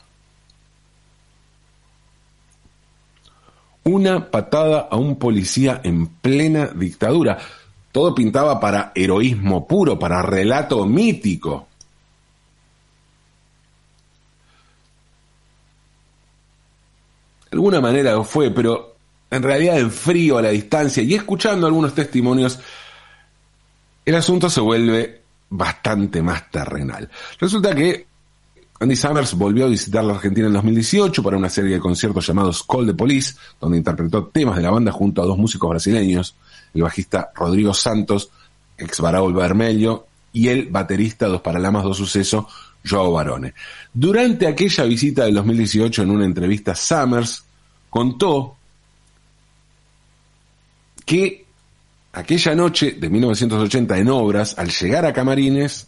una 3.86 4.32
patada 4.32 4.88
a 4.90 4.98
un 4.98 5.16
policía 5.18 5.80
en 5.84 6.08
plena 6.08 6.68
dictadura. 6.76 7.38
Todo 7.92 8.16
pintaba 8.16 8.60
para 8.60 8.92
heroísmo 8.96 9.68
puro, 9.68 9.98
para 9.98 10.22
relato 10.24 10.86
mítico. 10.86 11.68
Alguna 17.66 17.82
manera 17.82 18.14
lo 18.14 18.24
fue, 18.24 18.52
pero 18.52 18.96
en 19.32 19.42
realidad 19.42 19.80
en 19.80 19.90
frío, 19.90 20.38
a 20.38 20.42
la 20.44 20.50
distancia 20.50 21.02
y 21.02 21.16
escuchando 21.16 21.66
algunos 21.66 21.96
testimonios, 21.96 22.60
el 24.06 24.14
asunto 24.14 24.52
se 24.52 24.62
vuelve 24.62 25.22
bastante 25.50 26.22
más 26.22 26.52
terrenal. 26.52 27.10
Resulta 27.40 27.74
que 27.74 28.06
Andy 28.80 28.96
Summers 28.96 29.34
volvió 29.34 29.66
a 29.66 29.70
visitar 29.70 30.04
la 30.04 30.14
Argentina 30.14 30.46
en 30.46 30.54
2018 30.54 31.24
para 31.24 31.38
una 31.38 31.50
serie 31.50 31.74
de 31.74 31.80
conciertos 31.80 32.28
llamados 32.28 32.64
Call 32.64 32.86
the 32.86 32.94
Police, 32.94 33.34
donde 33.60 33.78
interpretó 33.78 34.28
temas 34.28 34.58
de 34.58 34.62
la 34.62 34.70
banda 34.70 34.92
junto 34.92 35.24
a 35.24 35.26
dos 35.26 35.38
músicos 35.40 35.68
brasileños, 35.68 36.36
el 36.76 36.84
bajista 36.84 37.32
Rodrigo 37.34 37.74
Santos, 37.74 38.30
ex 38.78 39.00
Baraul 39.00 39.34
Vermelho, 39.34 40.06
y 40.34 40.50
el 40.50 40.68
baterista 40.68 41.28
Dos 41.28 41.42
Paralamas 41.42 41.84
Dos 41.84 41.98
Suceso, 41.98 42.48
Joao 42.88 43.12
Barone. 43.14 43.56
Durante 43.92 44.46
aquella 44.46 44.84
visita 44.84 45.24
del 45.24 45.34
2018, 45.34 46.04
en 46.04 46.12
una 46.12 46.26
entrevista, 46.26 46.76
Summers 46.76 47.46
contó 47.96 48.58
que 51.06 51.46
aquella 52.12 52.54
noche 52.54 52.92
de 52.92 53.10
1980 53.10 53.98
en 54.00 54.10
Obras, 54.10 54.60
al 54.60 54.70
llegar 54.70 55.06
a 55.06 55.14
Camarines, 55.14 55.88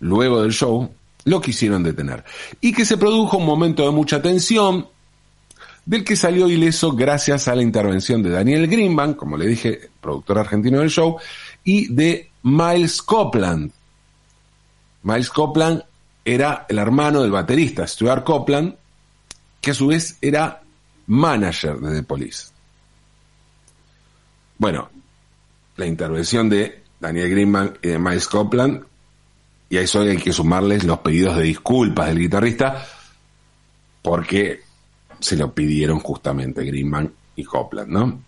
luego 0.00 0.40
del 0.40 0.54
show, 0.54 0.90
lo 1.24 1.42
quisieron 1.42 1.82
detener. 1.82 2.24
Y 2.62 2.72
que 2.72 2.86
se 2.86 2.96
produjo 2.96 3.36
un 3.36 3.44
momento 3.44 3.84
de 3.84 3.90
mucha 3.90 4.22
tensión, 4.22 4.88
del 5.84 6.02
que 6.02 6.16
salió 6.16 6.48
ileso 6.48 6.92
gracias 6.92 7.46
a 7.46 7.54
la 7.56 7.62
intervención 7.62 8.22
de 8.22 8.30
Daniel 8.30 8.66
Greenbank, 8.66 9.14
como 9.14 9.36
le 9.36 9.48
dije, 9.48 9.90
productor 10.00 10.38
argentino 10.38 10.78
del 10.78 10.88
show, 10.88 11.18
y 11.62 11.92
de 11.92 12.30
Miles 12.42 13.02
Copland. 13.02 13.70
Miles 15.02 15.28
Copland 15.28 15.82
era 16.24 16.64
el 16.70 16.78
hermano 16.78 17.20
del 17.20 17.32
baterista 17.32 17.86
Stuart 17.86 18.24
Copland, 18.24 18.76
que 19.60 19.72
a 19.72 19.74
su 19.74 19.88
vez 19.88 20.16
era 20.22 20.61
manager 21.12 21.78
de 21.78 21.96
The 21.96 22.02
Police. 22.02 22.48
Bueno, 24.58 24.90
la 25.76 25.86
intervención 25.86 26.48
de 26.48 26.82
Daniel 27.00 27.30
Greenbank 27.30 27.76
y 27.82 27.88
de 27.88 27.98
Miles 27.98 28.28
Copland 28.28 28.84
y 29.68 29.76
a 29.78 29.80
eso 29.80 30.00
hay 30.00 30.18
que 30.18 30.32
sumarles 30.32 30.84
los 30.84 30.98
pedidos 30.98 31.36
de 31.36 31.44
disculpas 31.44 32.08
del 32.08 32.18
guitarrista, 32.18 32.86
porque 34.02 34.60
se 35.18 35.36
lo 35.36 35.54
pidieron 35.54 35.98
justamente 36.00 36.64
Greenman 36.64 37.10
y 37.36 37.44
Copland, 37.44 37.88
¿no? 37.88 38.20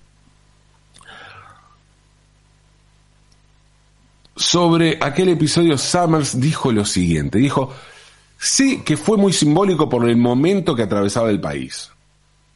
Sobre 4.36 4.98
aquel 5.00 5.28
episodio, 5.28 5.76
Summers 5.76 6.40
dijo 6.40 6.72
lo 6.72 6.84
siguiente, 6.84 7.38
dijo, 7.38 7.74
sí 8.38 8.82
que 8.82 8.96
fue 8.96 9.18
muy 9.18 9.32
simbólico 9.32 9.88
por 9.88 10.08
el 10.08 10.16
momento 10.16 10.74
que 10.74 10.82
atravesaba 10.82 11.30
el 11.30 11.40
país. 11.40 11.90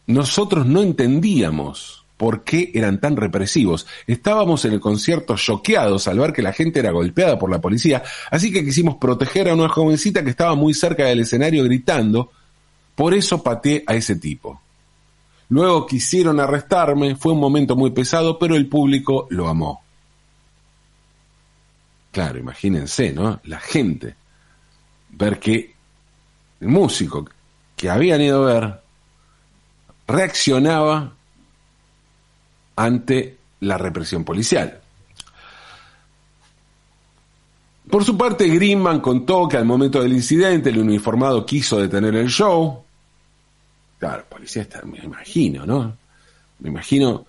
Nosotros 0.08 0.64
no 0.64 0.80
entendíamos 0.80 2.06
por 2.16 2.42
qué 2.42 2.72
eran 2.74 2.98
tan 2.98 3.16
represivos. 3.16 3.86
Estábamos 4.06 4.64
en 4.64 4.72
el 4.72 4.80
concierto 4.80 5.36
choqueados 5.36 6.08
al 6.08 6.18
ver 6.18 6.32
que 6.32 6.42
la 6.42 6.54
gente 6.54 6.80
era 6.80 6.90
golpeada 6.90 7.38
por 7.38 7.50
la 7.50 7.60
policía, 7.60 8.02
así 8.30 8.50
que 8.50 8.64
quisimos 8.64 8.96
proteger 8.96 9.50
a 9.50 9.54
una 9.54 9.68
jovencita 9.68 10.24
que 10.24 10.30
estaba 10.30 10.54
muy 10.54 10.72
cerca 10.72 11.04
del 11.04 11.20
escenario 11.20 11.62
gritando, 11.62 12.32
por 12.94 13.12
eso 13.12 13.42
pateé 13.42 13.84
a 13.86 13.94
ese 13.94 14.16
tipo. 14.16 14.60
Luego 15.50 15.86
quisieron 15.86 16.40
arrestarme, 16.40 17.14
fue 17.14 17.32
un 17.32 17.40
momento 17.40 17.76
muy 17.76 17.90
pesado, 17.90 18.38
pero 18.38 18.56
el 18.56 18.66
público 18.66 19.26
lo 19.28 19.46
amó. 19.46 19.82
Claro, 22.10 22.38
imagínense, 22.38 23.12
¿no? 23.12 23.40
La 23.44 23.60
gente. 23.60 24.16
Ver 25.10 25.38
que 25.38 25.74
el 26.60 26.68
músico 26.68 27.28
que 27.76 27.90
habían 27.90 28.22
ido 28.22 28.48
a 28.48 28.54
ver 28.54 28.87
reaccionaba 30.08 31.12
ante 32.74 33.36
la 33.60 33.78
represión 33.78 34.24
policial. 34.24 34.80
Por 37.88 38.04
su 38.04 38.18
parte, 38.18 38.48
Greenman 38.48 39.00
contó 39.00 39.48
que 39.48 39.56
al 39.56 39.64
momento 39.64 40.02
del 40.02 40.12
incidente 40.12 40.70
el 40.70 40.78
uniformado 40.78 41.46
quiso 41.46 41.78
detener 41.78 42.16
el 42.16 42.28
show, 42.28 42.84
Claro, 43.98 44.24
policía 44.28 44.66
me 44.84 44.98
imagino, 44.98 45.66
¿no? 45.66 45.96
Me 46.60 46.68
imagino 46.68 47.26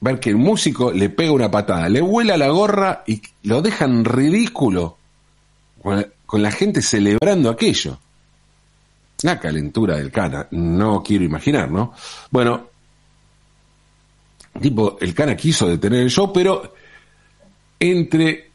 ver 0.00 0.20
que 0.20 0.30
el 0.30 0.36
músico 0.36 0.92
le 0.92 1.10
pega 1.10 1.32
una 1.32 1.50
patada, 1.50 1.88
le 1.88 2.00
vuela 2.00 2.36
la 2.36 2.48
gorra 2.48 3.02
y 3.06 3.20
lo 3.42 3.62
dejan 3.62 4.04
ridículo 4.04 4.96
con 5.82 6.42
la, 6.42 6.50
gente 6.52 6.82
celebrando 6.82 7.50
aquello. 7.50 7.98
La 9.22 9.38
calentura 9.38 9.96
del 9.96 10.10
cana, 10.10 10.48
no 10.50 11.02
quiero 11.02 11.24
imaginar, 11.24 11.70
¿no? 11.70 11.92
Bueno, 12.30 12.68
tipo, 14.60 14.98
el 15.00 15.14
cana 15.14 15.36
quiso 15.36 15.68
detener 15.68 16.00
el 16.00 16.10
show, 16.10 16.32
pero 16.32 16.74
entre 17.78 18.50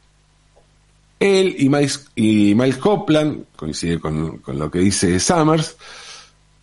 él 1.20 1.56
y 1.58 1.70
Miles, 1.70 2.08
y 2.16 2.54
Miles 2.56 2.78
Copland, 2.78 3.46
coincide 3.56 4.00
con, 4.00 4.38
con 4.40 4.60
lo 4.60 4.70
que 4.70 4.80
dice 4.80 5.20
Summers, 5.20 5.78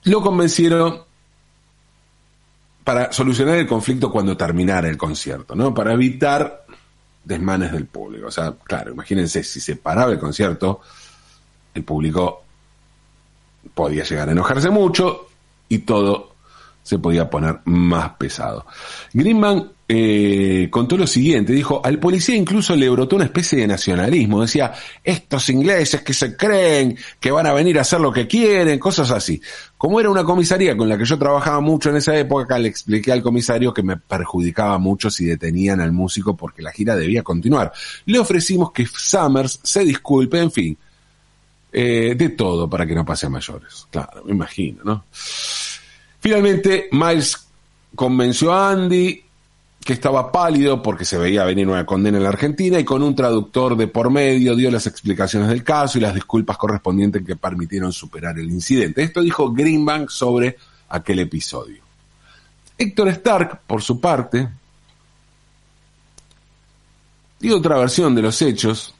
lo 0.04 0.20
convencieron 0.20 1.02
para 2.84 3.10
solucionar 3.12 3.56
el 3.56 3.66
conflicto 3.66 4.10
cuando 4.10 4.36
terminara 4.36 4.88
el 4.88 4.98
concierto, 4.98 5.54
¿no? 5.54 5.72
Para 5.72 5.94
evitar 5.94 6.66
desmanes 7.24 7.72
del 7.72 7.86
público. 7.86 8.28
O 8.28 8.30
sea, 8.30 8.54
claro, 8.62 8.92
imagínense, 8.92 9.42
si 9.42 9.60
se 9.60 9.76
paraba 9.76 10.12
el 10.12 10.18
concierto, 10.18 10.82
el 11.72 11.82
público 11.82 12.43
podía 13.72 14.04
llegar 14.04 14.28
a 14.28 14.32
enojarse 14.32 14.70
mucho 14.70 15.28
y 15.68 15.78
todo 15.78 16.34
se 16.84 16.98
podía 16.98 17.30
poner 17.30 17.60
más 17.64 18.10
pesado. 18.10 18.66
Greenman 19.12 19.70
eh, 19.88 20.68
contó 20.70 20.96
lo 20.96 21.06
siguiente, 21.06 21.52
dijo, 21.52 21.80
al 21.82 21.98
policía 21.98 22.36
incluso 22.36 22.76
le 22.76 22.88
brotó 22.90 23.16
una 23.16 23.24
especie 23.24 23.58
de 23.58 23.66
nacionalismo, 23.66 24.42
decía, 24.42 24.72
estos 25.02 25.48
ingleses 25.48 26.02
que 26.02 26.12
se 26.12 26.36
creen 26.36 26.96
que 27.18 27.30
van 27.30 27.46
a 27.46 27.54
venir 27.54 27.78
a 27.78 27.82
hacer 27.82 28.00
lo 28.00 28.12
que 28.12 28.26
quieren, 28.26 28.78
cosas 28.78 29.10
así. 29.10 29.40
Como 29.78 29.98
era 29.98 30.10
una 30.10 30.24
comisaría 30.24 30.76
con 30.76 30.88
la 30.88 30.98
que 30.98 31.06
yo 31.06 31.18
trabajaba 31.18 31.60
mucho 31.60 31.88
en 31.88 31.96
esa 31.96 32.16
época, 32.16 32.58
le 32.58 32.68
expliqué 32.68 33.12
al 33.12 33.22
comisario 33.22 33.72
que 33.72 33.82
me 33.82 33.96
perjudicaba 33.96 34.78
mucho 34.78 35.10
si 35.10 35.24
detenían 35.24 35.80
al 35.80 35.92
músico 35.92 36.36
porque 36.36 36.62
la 36.62 36.72
gira 36.72 36.96
debía 36.96 37.22
continuar. 37.22 37.72
Le 38.04 38.18
ofrecimos 38.18 38.72
que 38.72 38.86
Summers 38.86 39.60
se 39.62 39.84
disculpe, 39.84 40.38
en 40.38 40.50
fin, 40.50 40.78
eh, 41.76 42.14
de 42.16 42.28
todo 42.28 42.70
para 42.70 42.86
que 42.86 42.94
no 42.94 43.04
pase 43.04 43.26
a 43.26 43.30
mayores. 43.30 43.88
Claro, 43.90 44.22
me 44.24 44.30
imagino, 44.30 44.84
¿no? 44.84 45.04
Finalmente, 46.20 46.88
Miles 46.92 47.48
convenció 47.96 48.52
a 48.52 48.70
Andy 48.70 49.24
que 49.84 49.92
estaba 49.92 50.30
pálido 50.30 50.80
porque 50.80 51.04
se 51.04 51.18
veía 51.18 51.44
venir 51.44 51.68
una 51.68 51.84
condena 51.84 52.16
en 52.16 52.22
la 52.22 52.28
Argentina 52.28 52.78
y 52.78 52.84
con 52.84 53.02
un 53.02 53.16
traductor 53.16 53.76
de 53.76 53.88
por 53.88 54.08
medio 54.08 54.54
dio 54.54 54.70
las 54.70 54.86
explicaciones 54.86 55.48
del 55.48 55.64
caso 55.64 55.98
y 55.98 56.00
las 56.00 56.14
disculpas 56.14 56.56
correspondientes 56.56 57.26
que 57.26 57.34
permitieron 57.34 57.92
superar 57.92 58.38
el 58.38 58.50
incidente. 58.50 59.02
Esto 59.02 59.20
dijo 59.20 59.52
Greenbank 59.52 60.10
sobre 60.10 60.56
aquel 60.90 61.18
episodio. 61.18 61.82
Héctor 62.78 63.08
Stark, 63.08 63.62
por 63.66 63.82
su 63.82 64.00
parte, 64.00 64.48
dio 67.40 67.58
otra 67.58 67.76
versión 67.78 68.14
de 68.14 68.22
los 68.22 68.40
hechos 68.40 68.94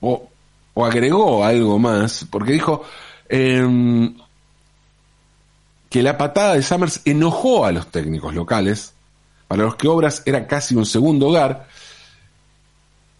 o, 0.00 0.29
agregó 0.76 1.44
algo 1.44 1.78
más 1.78 2.26
porque 2.30 2.52
dijo 2.52 2.82
em, 3.28 4.14
que 5.88 6.02
la 6.02 6.16
patada 6.16 6.54
de 6.54 6.62
Summers 6.62 7.02
enojó 7.04 7.64
a 7.64 7.72
los 7.72 7.88
técnicos 7.88 8.34
locales 8.34 8.94
para 9.48 9.64
los 9.64 9.76
que 9.76 9.88
Obras 9.88 10.22
era 10.26 10.46
casi 10.46 10.74
un 10.74 10.86
segundo 10.86 11.28
hogar. 11.28 11.68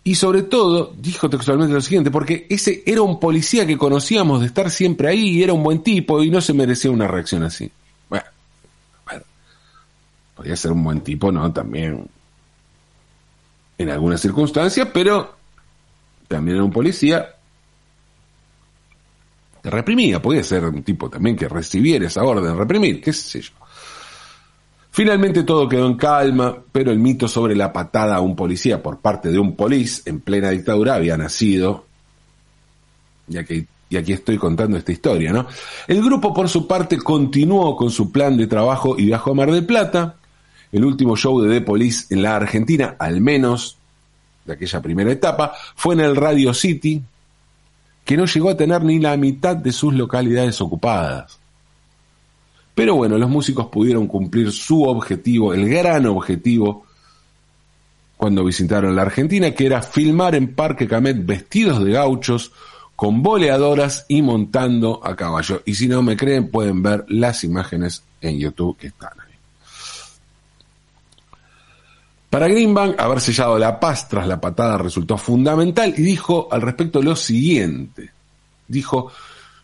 Y 0.03 0.15
sobre 0.15 0.43
todo, 0.43 0.95
dijo 0.97 1.29
textualmente 1.29 1.75
lo 1.75 1.81
siguiente, 1.81 2.11
porque 2.11 2.47
ese 2.49 2.83
era 2.87 3.03
un 3.03 3.21
policía 3.21 3.67
que 3.67 3.77
conocíamos 3.77 4.41
de 4.41 4.47
estar 4.47 4.71
siempre 4.71 5.09
ahí 5.09 5.29
y 5.29 5.43
era 5.43 5.53
un 5.53 5.63
buen 5.63 5.83
tipo 5.83 6.23
y 6.23 6.31
no 6.31 6.41
se 6.41 6.55
merecía 6.55 6.91
una 6.91 7.07
reacción 7.07 7.43
así. 7.43 7.71
Bueno 8.09 8.25
podía 10.41 10.57
ser 10.57 10.73
un 10.73 10.83
buen 10.83 11.03
tipo, 11.03 11.31
¿no? 11.31 11.53
También 11.53 12.07
en 13.77 13.91
algunas 13.91 14.23
circunstancias, 14.23 14.89
pero 14.91 15.37
también 16.29 16.57
era 16.57 16.65
un 16.65 16.73
policía 16.73 17.35
reprimía, 19.65 20.23
podía 20.23 20.43
ser 20.43 20.65
un 20.65 20.83
tipo 20.83 21.11
también 21.11 21.37
que 21.37 21.49
recibiera 21.49 22.07
esa 22.07 22.23
orden 22.23 22.45
de 22.45 22.55
reprimir, 22.55 23.03
qué 23.03 23.13
sé 23.13 23.43
yo. 23.43 23.53
Finalmente 24.93 25.43
todo 25.45 25.69
quedó 25.69 25.87
en 25.87 25.97
calma, 25.97 26.57
pero 26.73 26.91
el 26.91 26.99
mito 26.99 27.29
sobre 27.29 27.55
la 27.55 27.73
patada 27.73 28.17
a 28.17 28.21
un 28.21 28.35
policía 28.35 28.83
por 28.83 29.01
parte 29.01 29.31
de 29.31 29.39
un 29.39 29.55
polis 29.55 30.03
en 30.07 30.21
plena 30.21 30.51
dictadura 30.51 30.95
había 30.95 31.17
nacido, 31.17 31.85
ya 33.29 33.45
que 33.45 33.67
y 33.91 33.97
aquí 33.97 34.13
estoy 34.13 34.39
contando 34.39 34.77
esta 34.77 34.93
historia, 34.93 35.33
¿no? 35.33 35.47
El 35.89 36.01
grupo, 36.01 36.33
por 36.33 36.49
su 36.49 36.67
parte, 36.67 36.97
continuó 36.97 37.77
con 37.77 37.91
su 37.91 38.13
plan 38.13 38.37
de 38.37 38.47
trabajo 38.47 38.95
y 38.97 39.07
viajó 39.07 39.33
a 39.33 39.35
Mar 39.35 39.51
del 39.51 39.67
Plata. 39.67 40.15
El 40.71 40.85
último 40.85 41.17
show 41.17 41.41
de 41.41 41.53
The 41.53 41.67
Police 41.67 42.15
en 42.15 42.23
la 42.23 42.37
Argentina, 42.37 42.95
al 43.01 43.21
menos 43.21 43.77
de 44.45 44.53
aquella 44.53 44.81
primera 44.81 45.11
etapa, 45.11 45.55
fue 45.75 45.95
en 45.95 46.01
el 46.01 46.15
Radio 46.15 46.55
City, 46.55 47.03
que 48.11 48.17
no 48.17 48.27
llegó 48.27 48.51
a 48.51 48.57
tener 48.57 48.83
ni 48.83 48.99
la 48.99 49.17
mitad 49.17 49.55
de 49.55 49.71
sus 49.71 49.95
localidades 49.95 50.61
ocupadas. 50.61 51.39
Pero 52.75 52.97
bueno, 52.97 53.17
los 53.17 53.31
músicos 53.31 53.69
pudieron 53.69 54.09
cumplir 54.09 54.51
su 54.51 54.83
objetivo, 54.83 55.55
el 55.55 55.69
gran 55.69 56.07
objetivo, 56.07 56.87
cuando 58.17 58.43
visitaron 58.43 58.97
la 58.97 59.03
Argentina, 59.03 59.53
que 59.53 59.65
era 59.65 59.81
filmar 59.81 60.35
en 60.35 60.57
Parque 60.57 60.89
Camet 60.89 61.25
vestidos 61.25 61.85
de 61.85 61.93
gauchos, 61.93 62.51
con 62.97 63.23
boleadoras 63.23 64.07
y 64.09 64.23
montando 64.23 65.01
a 65.05 65.15
caballo. 65.15 65.63
Y 65.65 65.77
si 65.77 65.87
no 65.87 66.03
me 66.03 66.17
creen, 66.17 66.51
pueden 66.51 66.83
ver 66.83 67.05
las 67.07 67.45
imágenes 67.45 68.03
en 68.21 68.41
YouTube 68.41 68.77
que 68.77 68.89
están 68.89 69.13
ahí. 69.21 69.30
Para 72.31 72.47
Greenbank, 72.47 73.01
haber 73.01 73.21
sellado 73.21 73.59
la 73.59 73.81
paz 73.81 74.09
tras 74.09 74.25
la 74.29 74.41
patada 74.41 74.79
resultó 74.79 75.19
fundamental 75.19 75.93
y 75.97 76.03
dijo 76.03 76.47
al 76.53 76.63
respecto 76.63 77.03
lo 77.03 77.17
siguiente. 77.17 78.11
Dijo, 78.69 79.11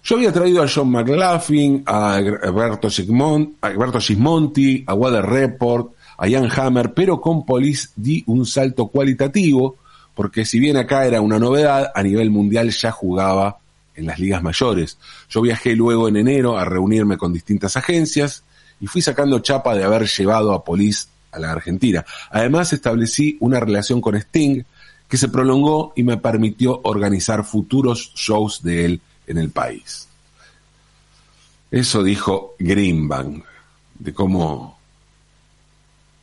yo 0.02 0.16
había 0.16 0.32
traído 0.32 0.64
a 0.64 0.68
John 0.68 0.90
McLaughlin, 0.90 1.84
a 1.86 2.16
Alberto, 2.16 2.90
Gismonti, 2.90 4.82
a 4.84 4.94
Water 4.94 5.24
Report, 5.24 5.92
a 6.18 6.26
Ian 6.26 6.50
Hammer, 6.50 6.92
pero 6.92 7.20
con 7.20 7.46
Police 7.46 7.90
di 7.94 8.24
un 8.26 8.44
salto 8.44 8.88
cualitativo, 8.88 9.76
porque 10.12 10.44
si 10.44 10.58
bien 10.58 10.76
acá 10.76 11.06
era 11.06 11.20
una 11.20 11.38
novedad, 11.38 11.92
a 11.94 12.02
nivel 12.02 12.30
mundial 12.30 12.70
ya 12.70 12.90
jugaba 12.90 13.58
en 13.94 14.06
las 14.06 14.18
ligas 14.18 14.42
mayores. 14.42 14.98
Yo 15.28 15.40
viajé 15.40 15.76
luego 15.76 16.08
en 16.08 16.16
enero 16.16 16.58
a 16.58 16.64
reunirme 16.64 17.16
con 17.16 17.32
distintas 17.32 17.76
agencias 17.76 18.42
y 18.80 18.88
fui 18.88 19.02
sacando 19.02 19.38
chapa 19.38 19.76
de 19.76 19.84
haber 19.84 20.08
llevado 20.08 20.52
a 20.52 20.64
Police 20.64 21.06
a 21.36 21.38
la 21.38 21.52
Argentina. 21.52 22.04
Además 22.30 22.72
establecí 22.72 23.36
una 23.40 23.60
relación 23.60 24.00
con 24.00 24.16
Sting 24.16 24.62
que 25.08 25.16
se 25.16 25.28
prolongó 25.28 25.92
y 25.94 26.02
me 26.02 26.16
permitió 26.16 26.80
organizar 26.84 27.44
futuros 27.44 28.12
shows 28.14 28.62
de 28.62 28.84
él 28.84 29.00
en 29.26 29.38
el 29.38 29.50
país. 29.50 30.08
Eso 31.70 32.02
dijo 32.02 32.54
Greenbank, 32.58 33.44
de 33.98 34.12
cómo, 34.12 34.78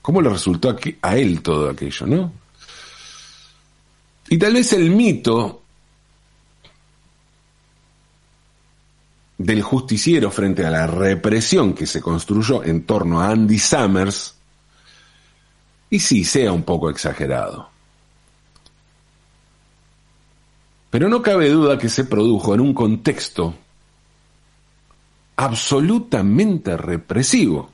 cómo 0.01 0.21
le 0.21 0.29
resultó 0.29 0.77
a 1.01 1.17
él 1.17 1.41
todo 1.41 1.69
aquello, 1.69 2.07
¿no? 2.07 2.33
Y 4.29 4.37
tal 4.37 4.53
vez 4.53 4.73
el 4.73 4.89
mito 4.89 5.61
del 9.37 9.61
justiciero 9.61 10.31
frente 10.31 10.65
a 10.65 10.71
la 10.71 10.87
represión 10.87 11.73
que 11.73 11.85
se 11.85 12.01
construyó 12.01 12.63
en 12.63 12.85
torno 12.85 13.21
a 13.21 13.29
Andy 13.29 13.59
Summers, 13.59 14.35
y 15.93 15.99
sí, 15.99 16.23
sea 16.23 16.51
un 16.51 16.63
poco 16.63 16.89
exagerado. 16.89 17.69
Pero 20.89 21.07
no 21.07 21.21
cabe 21.21 21.49
duda 21.49 21.77
que 21.77 21.87
se 21.87 22.03
produjo 22.03 22.55
en 22.55 22.61
un 22.61 22.73
contexto 22.73 23.53
absolutamente 25.35 26.75
represivo, 26.77 27.69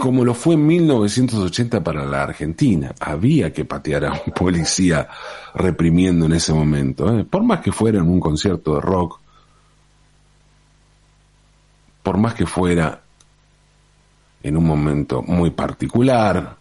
como 0.00 0.24
lo 0.24 0.34
fue 0.34 0.54
en 0.54 0.66
1980 0.66 1.84
para 1.84 2.04
la 2.06 2.24
Argentina. 2.24 2.92
Había 2.98 3.52
que 3.52 3.64
patear 3.64 4.06
a 4.06 4.12
un 4.14 4.32
policía 4.34 5.06
reprimiendo 5.54 6.26
en 6.26 6.32
ese 6.32 6.52
momento, 6.52 7.16
¿eh? 7.16 7.24
por 7.24 7.44
más 7.44 7.60
que 7.60 7.70
fuera 7.70 8.00
en 8.00 8.08
un 8.08 8.18
concierto 8.18 8.74
de 8.74 8.80
rock, 8.80 9.20
por 12.02 12.16
más 12.18 12.34
que 12.34 12.46
fuera 12.46 13.02
en 14.42 14.56
un 14.56 14.64
momento 14.64 15.22
muy 15.22 15.50
particular, 15.50 16.56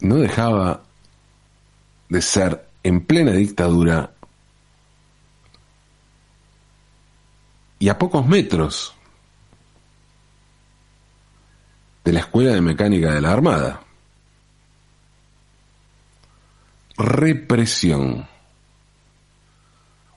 no 0.00 0.16
dejaba 0.16 0.82
de 2.08 2.22
ser 2.22 2.68
en 2.82 3.04
plena 3.04 3.32
dictadura 3.32 4.12
y 7.78 7.88
a 7.88 7.98
pocos 7.98 8.26
metros 8.26 8.94
de 12.04 12.12
la 12.12 12.20
Escuela 12.20 12.52
de 12.52 12.60
Mecánica 12.60 13.12
de 13.12 13.20
la 13.20 13.32
Armada. 13.32 13.82
Represión. 16.96 18.26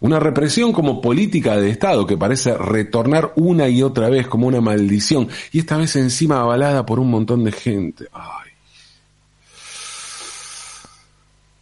Una 0.01 0.19
represión 0.19 0.73
como 0.73 0.99
política 0.99 1.57
de 1.57 1.69
Estado 1.69 2.07
que 2.07 2.17
parece 2.17 2.57
retornar 2.57 3.33
una 3.35 3.69
y 3.69 3.83
otra 3.83 4.09
vez 4.09 4.27
como 4.27 4.47
una 4.47 4.59
maldición 4.59 5.29
y 5.51 5.59
esta 5.59 5.77
vez 5.77 5.95
encima 5.95 6.41
avalada 6.41 6.85
por 6.85 6.99
un 6.99 7.11
montón 7.11 7.43
de 7.43 7.51
gente. 7.51 8.07
Ay. 8.11 8.51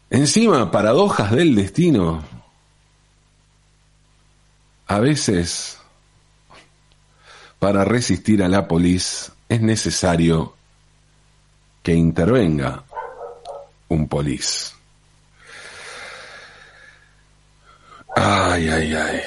Encima, 0.10 0.72
paradojas 0.72 1.32
del 1.32 1.54
destino. 1.54 2.24
A 4.88 5.00
veces, 5.00 5.78
para 7.60 7.84
resistir 7.84 8.42
a 8.42 8.48
la 8.48 8.70
polis, 8.70 9.34
es 9.50 9.62
necesario 9.62 10.56
que 11.84 11.94
intervenga 11.94 12.86
un 13.90 14.08
polis. 14.08 14.79
Ay, 18.22 18.68
ay, 18.68 18.94
ay. 18.96 19.22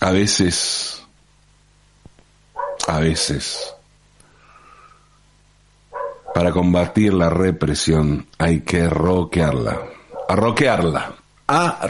A 0.00 0.10
veces, 0.10 1.00
a 2.88 2.98
veces, 2.98 3.72
para 6.34 6.50
combatir 6.50 7.14
la 7.14 7.30
represión 7.30 8.26
hay 8.36 8.62
que 8.62 8.88
roquearla, 8.88 9.78
a 10.28 10.34
roquearla, 10.34 11.14
a 11.46 11.88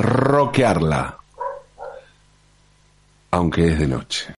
aunque 3.30 3.68
es 3.68 3.78
de 3.78 3.86
noche. 3.86 4.26